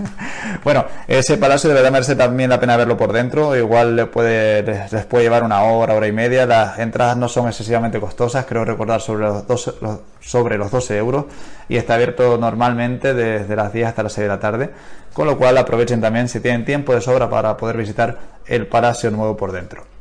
bueno, 0.63 0.85
ese 1.07 1.37
palacio 1.37 1.69
de 1.69 1.75
verdad 1.75 1.91
merece 1.91 2.15
también 2.15 2.49
la 2.49 2.59
pena 2.59 2.77
verlo 2.77 2.97
por 2.97 3.13
dentro, 3.13 3.55
igual 3.55 3.95
le 3.95 4.05
puede, 4.07 4.63
les, 4.63 5.05
puede 5.05 5.25
llevar 5.25 5.43
una 5.43 5.61
hora, 5.63 5.93
hora 5.93 6.07
y 6.07 6.11
media, 6.11 6.45
las 6.45 6.79
entradas 6.79 7.17
no 7.17 7.27
son 7.27 7.47
excesivamente 7.47 7.99
costosas, 7.99 8.45
creo 8.45 8.65
recordar 8.65 9.01
sobre 9.01 9.23
los, 9.23 9.47
dos, 9.47 9.75
sobre 10.19 10.57
los 10.57 10.71
12 10.71 10.97
euros 10.97 11.25
y 11.69 11.77
está 11.77 11.95
abierto 11.95 12.37
normalmente 12.37 13.13
desde 13.13 13.55
las 13.55 13.71
10 13.71 13.87
hasta 13.87 14.03
las 14.03 14.13
6 14.13 14.23
de 14.23 14.27
la 14.27 14.39
tarde, 14.39 14.69
con 15.13 15.27
lo 15.27 15.37
cual 15.37 15.57
aprovechen 15.57 16.01
también 16.01 16.27
si 16.27 16.39
tienen 16.39 16.65
tiempo 16.65 16.93
de 16.93 17.01
sobra 17.01 17.29
para 17.29 17.55
poder 17.57 17.77
visitar 17.77 18.17
el 18.45 18.67
Palacio 18.67 19.11
Nuevo 19.11 19.37
por 19.37 19.51
dentro. 19.51 20.00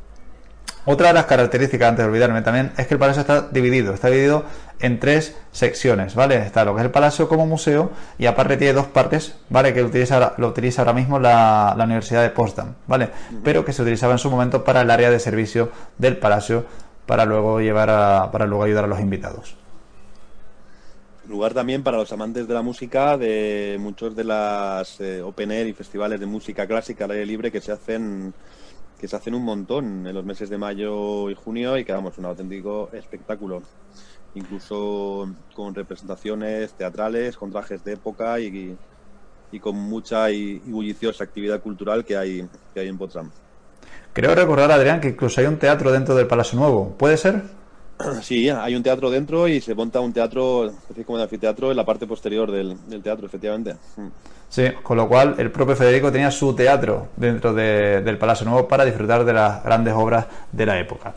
Otra 0.83 1.09
de 1.09 1.13
las 1.13 1.25
características, 1.25 1.89
antes 1.89 2.03
de 2.03 2.09
olvidarme 2.09 2.41
también, 2.41 2.71
es 2.75 2.87
que 2.87 2.95
el 2.95 2.99
palacio 2.99 3.21
está 3.21 3.41
dividido, 3.49 3.93
está 3.93 4.09
dividido 4.09 4.45
en 4.79 4.99
tres 4.99 5.35
secciones, 5.51 6.15
¿vale? 6.15 6.37
Está 6.37 6.65
lo 6.65 6.73
que 6.73 6.81
es 6.81 6.85
el 6.85 6.91
palacio 6.91 7.29
como 7.29 7.45
museo 7.45 7.91
y 8.17 8.25
aparte 8.25 8.57
tiene 8.57 8.73
dos 8.73 8.87
partes, 8.87 9.35
¿vale? 9.49 9.73
Que 9.73 9.81
lo 9.81 9.87
utiliza, 9.87 10.33
lo 10.37 10.47
utiliza 10.47 10.81
ahora 10.81 10.93
mismo 10.93 11.19
la, 11.19 11.75
Universidad 11.77 12.23
de 12.23 12.31
Potsdam, 12.31 12.73
¿vale? 12.87 13.09
Pero 13.43 13.63
que 13.63 13.73
se 13.73 13.83
utilizaba 13.83 14.13
en 14.13 14.19
su 14.19 14.31
momento 14.31 14.63
para 14.63 14.81
el 14.81 14.89
área 14.89 15.11
de 15.11 15.19
servicio 15.19 15.69
del 15.99 16.17
palacio 16.17 16.65
para 17.05 17.25
luego 17.25 17.61
llevar 17.61 17.89
a, 17.91 18.31
para 18.31 18.47
luego 18.47 18.63
ayudar 18.63 18.85
a 18.85 18.87
los 18.87 18.99
invitados. 18.99 19.55
Lugar 21.27 21.53
también 21.53 21.83
para 21.83 21.97
los 21.97 22.11
amantes 22.11 22.47
de 22.47 22.53
la 22.53 22.61
música 22.63 23.17
de 23.17 23.77
muchos 23.79 24.15
de 24.15 24.23
las 24.23 24.99
eh, 24.99 25.21
open 25.21 25.51
air 25.51 25.67
y 25.67 25.73
festivales 25.73 26.19
de 26.19 26.25
música 26.25 26.65
clásica 26.65 27.05
al 27.05 27.11
aire 27.11 27.25
libre 27.25 27.51
que 27.51 27.61
se 27.61 27.71
hacen 27.71 28.33
que 29.01 29.07
se 29.07 29.15
hacen 29.15 29.33
un 29.33 29.43
montón 29.43 30.05
en 30.05 30.13
los 30.13 30.23
meses 30.23 30.47
de 30.47 30.59
mayo 30.59 31.27
y 31.31 31.33
junio 31.33 31.75
y 31.75 31.83
quedamos 31.83 32.19
un 32.19 32.25
auténtico 32.25 32.91
espectáculo. 32.93 33.63
Incluso 34.35 35.27
con 35.55 35.73
representaciones 35.73 36.73
teatrales, 36.73 37.35
con 37.35 37.51
trajes 37.51 37.83
de 37.83 37.93
época 37.93 38.39
y, 38.39 38.77
con 39.59 39.75
mucha 39.75 40.29
y, 40.29 40.59
bulliciosa 40.59 41.23
actividad 41.23 41.61
cultural 41.61 42.05
que 42.05 42.15
hay, 42.15 42.47
que 42.75 42.79
hay 42.79 42.87
en 42.89 42.97
Potsdam. 42.99 43.31
Creo 44.13 44.35
recordar, 44.35 44.71
Adrián, 44.71 45.01
que 45.01 45.09
incluso 45.09 45.41
hay 45.41 45.47
un 45.47 45.57
teatro 45.57 45.91
dentro 45.91 46.13
del 46.13 46.27
Palacio 46.27 46.59
Nuevo. 46.59 46.95
¿Puede 46.95 47.17
ser? 47.17 47.41
Sí, 48.21 48.49
hay 48.49 48.75
un 48.75 48.83
teatro 48.83 49.09
dentro 49.09 49.47
y 49.47 49.61
se 49.61 49.75
monta 49.75 49.99
un 49.99 50.13
teatro, 50.13 50.71
como 51.05 51.17
de 51.17 51.23
anfiteatro, 51.23 51.71
en 51.71 51.77
la 51.77 51.85
parte 51.85 52.07
posterior 52.07 52.51
del, 52.51 52.77
teatro, 53.01 53.25
efectivamente. 53.25 53.75
Mm. 53.95 54.07
Sí, 54.49 54.63
con 54.83 54.97
lo 54.97 55.07
cual 55.07 55.35
el 55.37 55.49
propio 55.49 55.75
Federico 55.75 56.11
tenía 56.11 56.29
su 56.29 56.53
teatro 56.53 57.07
dentro 57.15 57.53
del 57.53 58.17
Palacio 58.17 58.45
Nuevo 58.45 58.67
para 58.67 58.83
disfrutar 58.83 59.23
de 59.23 59.31
las 59.31 59.63
grandes 59.63 59.93
obras 59.93 60.25
de 60.51 60.65
la 60.65 60.77
época. 60.77 61.13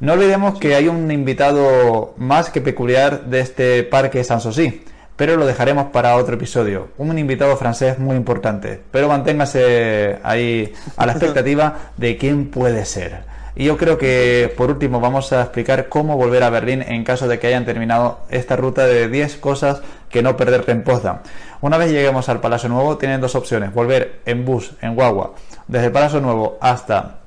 No 0.00 0.14
olvidemos 0.14 0.58
que 0.58 0.74
hay 0.74 0.88
un 0.88 1.10
invitado 1.10 2.14
más 2.16 2.48
que 2.48 2.62
peculiar 2.62 3.26
de 3.26 3.40
este 3.40 3.82
parque 3.82 4.24
Sanssouci, 4.24 4.82
pero 5.14 5.36
lo 5.36 5.44
dejaremos 5.44 5.88
para 5.88 6.16
otro 6.16 6.36
episodio. 6.36 6.88
Un 6.96 7.18
invitado 7.18 7.54
francés 7.58 7.98
muy 7.98 8.16
importante, 8.16 8.80
pero 8.90 9.08
manténgase 9.08 10.18
ahí 10.22 10.72
a 10.96 11.04
la 11.04 11.12
expectativa 11.16 11.90
de 11.98 12.16
quién 12.16 12.50
puede 12.50 12.86
ser. 12.86 13.24
Y 13.60 13.66
yo 13.66 13.76
creo 13.76 13.98
que 13.98 14.50
por 14.56 14.70
último 14.70 15.00
vamos 15.00 15.34
a 15.34 15.42
explicar 15.42 15.90
cómo 15.90 16.16
volver 16.16 16.44
a 16.44 16.48
Berlín 16.48 16.80
en 16.80 17.04
caso 17.04 17.28
de 17.28 17.38
que 17.38 17.46
hayan 17.48 17.66
terminado 17.66 18.20
esta 18.30 18.56
ruta 18.56 18.86
de 18.86 19.10
10 19.10 19.36
cosas 19.36 19.82
que 20.08 20.22
no 20.22 20.34
perderte 20.34 20.72
en 20.72 20.82
Potsdam. 20.82 21.18
Una 21.60 21.76
vez 21.76 21.90
lleguemos 21.92 22.30
al 22.30 22.40
Palacio 22.40 22.70
Nuevo 22.70 22.96
tienen 22.96 23.20
dos 23.20 23.34
opciones, 23.34 23.74
volver 23.74 24.20
en 24.24 24.46
bus, 24.46 24.72
en 24.80 24.94
guagua, 24.94 25.34
desde 25.68 25.88
el 25.88 25.92
Palacio 25.92 26.22
Nuevo 26.22 26.56
hasta 26.62 27.18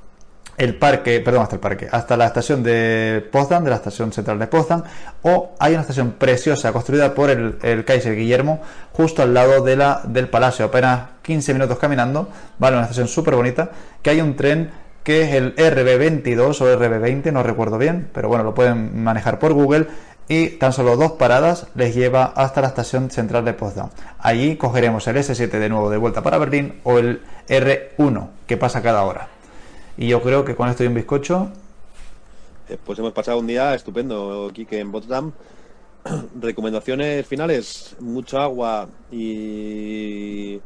el 0.58 0.74
parque, 0.74 1.20
perdón, 1.20 1.44
hasta 1.44 1.58
el 1.58 1.62
parque, 1.62 1.88
hasta 1.92 2.18
la 2.18 2.26
estación 2.26 2.64
de 2.64 3.24
Potsdam, 3.32 3.64
de 3.64 3.70
la 3.70 3.76
estación 3.76 4.12
central 4.12 4.40
de 4.40 4.48
Potsdam, 4.48 4.82
o 5.22 5.54
hay 5.60 5.74
una 5.74 5.82
estación 5.82 6.14
preciosa 6.14 6.74
construida 6.74 7.14
por 7.14 7.30
el, 7.30 7.60
el 7.62 7.86
Kaiser 7.86 8.16
Guillermo, 8.16 8.60
justo 8.92 9.22
al 9.22 9.36
lado 9.36 9.64
de 9.64 9.76
la, 9.76 10.02
del 10.04 10.30
palacio, 10.30 10.66
apenas 10.66 11.10
15 11.22 11.54
minutos 11.54 11.78
caminando, 11.78 12.28
vale, 12.58 12.76
una 12.76 12.86
estación 12.86 13.08
súper 13.08 13.36
bonita, 13.36 13.70
que 14.02 14.10
hay 14.10 14.22
un 14.22 14.36
tren 14.36 14.83
que 15.04 15.24
es 15.24 15.34
el 15.34 15.56
RB22 15.56 16.62
o 16.62 16.80
RB20, 16.80 17.32
no 17.32 17.44
recuerdo 17.44 17.78
bien, 17.78 18.10
pero 18.14 18.30
bueno, 18.30 18.44
lo 18.44 18.54
pueden 18.54 19.04
manejar 19.04 19.40
por 19.40 19.54
Google 19.54 19.88
y 20.28 20.50
tan 20.52 20.72
solo 20.72 20.96
dos 20.96 21.14
paradas 21.14 21.68
les 21.76 21.94
lleva 21.94 22.26
hasta 22.26 22.62
la 22.62 22.68
estación 22.68 23.12
central 23.12 23.44
de 23.44 23.54
Potsdam. 23.54 23.90
Allí 24.20 24.56
cogeremos 24.56 25.06
el 25.08 25.18
S7 25.18 25.50
de 25.50 25.70
nuevo 25.70 25.90
de 25.90 25.98
vuelta 25.98 26.24
para 26.24 26.38
Berlín 26.38 26.80
o 26.84 26.98
el 26.98 27.22
R1 27.50 28.30
que 28.48 28.58
pasa 28.58 28.82
cada 28.82 29.04
hora. 29.04 29.28
Y 29.98 30.08
yo 30.08 30.22
creo 30.22 30.46
que 30.46 30.56
con 30.56 30.70
esto 30.70 30.84
y 30.84 30.88
un 30.88 30.94
bizcocho. 30.94 31.50
Pues 32.86 32.98
hemos 32.98 33.12
pasado 33.12 33.40
un 33.40 33.48
día 33.48 33.76
estupendo, 33.76 34.50
Kike, 34.54 34.80
en 34.80 34.92
Potsdam. 34.92 35.34
Recomendaciones 36.40 37.28
finales: 37.28 37.96
mucha 38.00 38.44
agua 38.44 38.88
y 39.12 40.60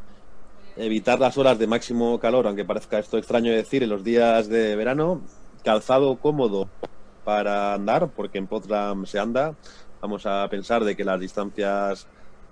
evitar 0.77 1.19
las 1.19 1.37
horas 1.37 1.57
de 1.59 1.67
máximo 1.67 2.19
calor, 2.19 2.47
aunque 2.47 2.65
parezca 2.65 2.99
esto 2.99 3.17
extraño 3.17 3.51
decir, 3.51 3.83
en 3.83 3.89
los 3.89 4.03
días 4.03 4.47
de 4.47 4.75
verano, 4.75 5.21
calzado 5.63 6.17
cómodo 6.17 6.69
para 7.23 7.73
andar, 7.73 8.09
porque 8.15 8.37
en 8.37 8.47
Potsdam 8.47 9.05
se 9.05 9.19
anda. 9.19 9.55
Vamos 10.01 10.25
a 10.25 10.47
pensar 10.49 10.83
de 10.83 10.95
que 10.95 11.03
las 11.03 11.19
distancias 11.19 12.07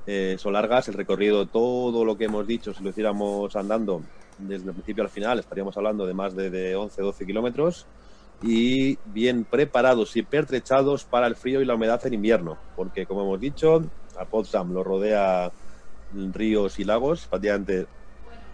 eh, 0.07 0.35
son 0.39 0.53
largas, 0.53 0.87
el 0.87 0.95
recorrido, 0.95 1.45
todo 1.45 2.03
lo 2.03 2.17
que 2.17 2.25
hemos 2.25 2.45
dicho, 2.47 2.73
si 2.73 2.83
lo 2.83 2.89
hiciéramos 2.89 3.55
andando 3.55 4.01
desde 4.37 4.67
el 4.67 4.73
principio 4.73 5.03
al 5.03 5.09
final, 5.09 5.39
estaríamos 5.39 5.77
hablando 5.77 6.05
de 6.05 6.13
más 6.13 6.35
de, 6.35 6.49
de 6.49 6.75
11-12 6.75 7.25
kilómetros 7.25 7.85
y 8.43 8.97
bien 9.05 9.45
preparados 9.45 10.15
y 10.17 10.23
pertrechados 10.23 11.05
para 11.05 11.27
el 11.27 11.35
frío 11.35 11.61
y 11.61 11.65
la 11.65 11.75
humedad 11.75 12.05
en 12.05 12.15
invierno, 12.15 12.57
porque 12.75 13.05
como 13.05 13.21
hemos 13.21 13.39
dicho, 13.39 13.83
a 14.19 14.25
Potsdam 14.25 14.73
lo 14.73 14.83
rodea 14.83 15.51
ríos 16.33 16.79
y 16.79 16.83
lagos, 16.83 17.27
prácticamente 17.27 17.87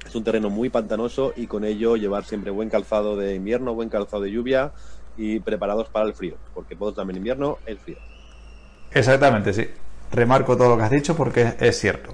es 0.05 0.15
un 0.15 0.23
terreno 0.23 0.49
muy 0.49 0.69
pantanoso 0.69 1.33
y 1.35 1.47
con 1.47 1.63
ello 1.63 1.95
llevar 1.95 2.25
siempre 2.25 2.51
buen 2.51 2.69
calzado 2.69 3.15
de 3.15 3.35
invierno, 3.35 3.73
buen 3.73 3.89
calzado 3.89 4.23
de 4.23 4.31
lluvia 4.31 4.71
y 5.17 5.39
preparados 5.39 5.89
para 5.89 6.05
el 6.05 6.13
frío, 6.13 6.35
porque 6.53 6.75
también 6.75 7.11
en 7.11 7.17
invierno 7.17 7.57
es 7.65 7.79
frío. 7.79 7.97
Exactamente, 8.91 9.53
sí. 9.53 9.67
Remarco 10.11 10.57
todo 10.57 10.69
lo 10.69 10.77
que 10.77 10.83
has 10.83 10.91
dicho 10.91 11.15
porque 11.15 11.53
es 11.59 11.79
cierto. 11.79 12.13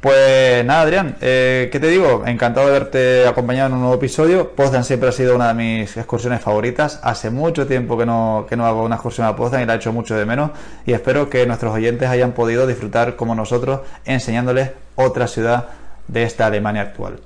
Pues 0.00 0.64
nada, 0.64 0.80
Adrián, 0.80 1.16
eh, 1.20 1.68
¿qué 1.70 1.78
te 1.78 1.88
digo? 1.88 2.22
Encantado 2.24 2.68
de 2.68 2.72
verte 2.72 3.26
acompañado 3.26 3.68
en 3.68 3.74
un 3.74 3.80
nuevo 3.80 3.96
episodio. 3.96 4.52
Potsdam 4.52 4.82
siempre 4.82 5.10
ha 5.10 5.12
sido 5.12 5.36
una 5.36 5.48
de 5.48 5.54
mis 5.54 5.94
excursiones 5.94 6.40
favoritas. 6.40 7.00
Hace 7.02 7.28
mucho 7.28 7.66
tiempo 7.66 7.98
que 7.98 8.06
no, 8.06 8.46
que 8.48 8.56
no 8.56 8.64
hago 8.64 8.82
una 8.82 8.94
excursión 8.94 9.26
a 9.26 9.36
Potsdam 9.36 9.60
y 9.60 9.66
la 9.66 9.74
he 9.74 9.76
hecho 9.76 9.92
mucho 9.92 10.16
de 10.16 10.24
menos. 10.24 10.52
Y 10.86 10.94
espero 10.94 11.28
que 11.28 11.44
nuestros 11.46 11.74
oyentes 11.74 12.08
hayan 12.08 12.32
podido 12.32 12.66
disfrutar 12.66 13.14
como 13.14 13.34
nosotros 13.34 13.80
enseñándoles 14.06 14.70
otra 14.94 15.26
ciudad 15.26 15.68
de 16.10 16.24
esta 16.24 16.46
Alemania 16.46 16.82
actual. 16.82 17.20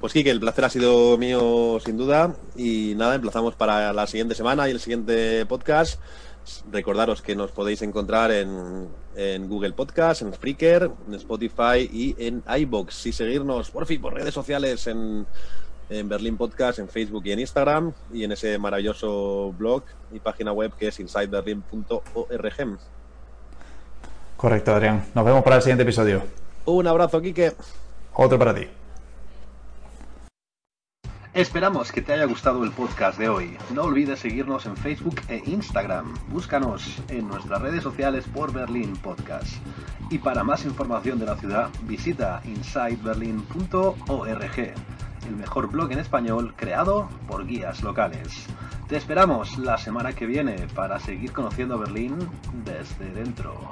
Pues 0.00 0.12
Kike, 0.12 0.30
el 0.30 0.40
placer 0.40 0.64
ha 0.64 0.70
sido 0.70 1.18
mío 1.18 1.78
sin 1.84 1.96
duda 1.96 2.34
y 2.54 2.94
nada, 2.96 3.16
emplazamos 3.16 3.56
para 3.56 3.92
la 3.92 4.06
siguiente 4.06 4.34
semana 4.34 4.68
y 4.68 4.72
el 4.72 4.80
siguiente 4.80 5.44
podcast. 5.46 6.00
Recordaros 6.70 7.20
que 7.20 7.34
nos 7.34 7.50
podéis 7.50 7.82
encontrar 7.82 8.30
en, 8.30 8.88
Google 9.48 9.72
Podcast, 9.72 10.22
en 10.22 10.32
Spreaker, 10.32 10.90
en 11.08 11.14
Spotify 11.14 11.90
y 11.92 12.14
en 12.18 12.42
iBox. 12.46 13.06
Y 13.06 13.12
seguirnos, 13.12 13.70
por 13.70 13.86
fin, 13.86 14.00
por 14.00 14.14
redes 14.14 14.32
sociales 14.32 14.86
en, 14.86 15.26
en 15.90 16.08
Berlín 16.08 16.36
Podcast, 16.36 16.78
en 16.78 16.88
Facebook 16.88 17.24
y 17.26 17.32
en 17.32 17.40
Instagram 17.40 17.92
y 18.12 18.24
en 18.24 18.32
ese 18.32 18.56
maravilloso 18.56 19.52
blog 19.58 19.82
y 20.12 20.20
página 20.20 20.52
web 20.52 20.72
que 20.78 20.88
es 20.88 21.00
insideberlin.org. 21.00 22.78
Correcto, 24.36 24.72
Adrián. 24.72 25.04
Nos 25.14 25.24
vemos 25.24 25.42
para 25.42 25.56
el 25.56 25.62
siguiente 25.62 25.82
episodio. 25.82 26.47
Un 26.70 26.86
abrazo, 26.86 27.22
Quique. 27.22 27.54
otro 28.12 28.38
para 28.38 28.54
ti. 28.54 28.68
Esperamos 31.32 31.90
que 31.90 32.02
te 32.02 32.12
haya 32.12 32.26
gustado 32.26 32.62
el 32.62 32.72
podcast 32.72 33.18
de 33.18 33.30
hoy. 33.30 33.56
No 33.72 33.84
olvides 33.84 34.18
seguirnos 34.18 34.66
en 34.66 34.76
Facebook 34.76 35.18
e 35.30 35.42
Instagram. 35.46 36.14
Búscanos 36.28 37.02
en 37.08 37.26
nuestras 37.26 37.62
redes 37.62 37.82
sociales 37.82 38.26
por 38.34 38.52
Berlín 38.52 38.92
Podcast. 38.96 39.46
Y 40.10 40.18
para 40.18 40.44
más 40.44 40.66
información 40.66 41.18
de 41.18 41.24
la 41.24 41.38
ciudad, 41.38 41.70
visita 41.84 42.42
insideberlin.org, 42.44 44.74
el 45.26 45.36
mejor 45.36 45.68
blog 45.68 45.92
en 45.92 46.00
español 46.00 46.52
creado 46.54 47.08
por 47.26 47.46
guías 47.46 47.82
locales. 47.82 48.44
Te 48.88 48.98
esperamos 48.98 49.56
la 49.56 49.78
semana 49.78 50.12
que 50.12 50.26
viene 50.26 50.66
para 50.74 51.00
seguir 51.00 51.32
conociendo 51.32 51.78
Berlín 51.78 52.18
desde 52.66 53.10
dentro. 53.14 53.70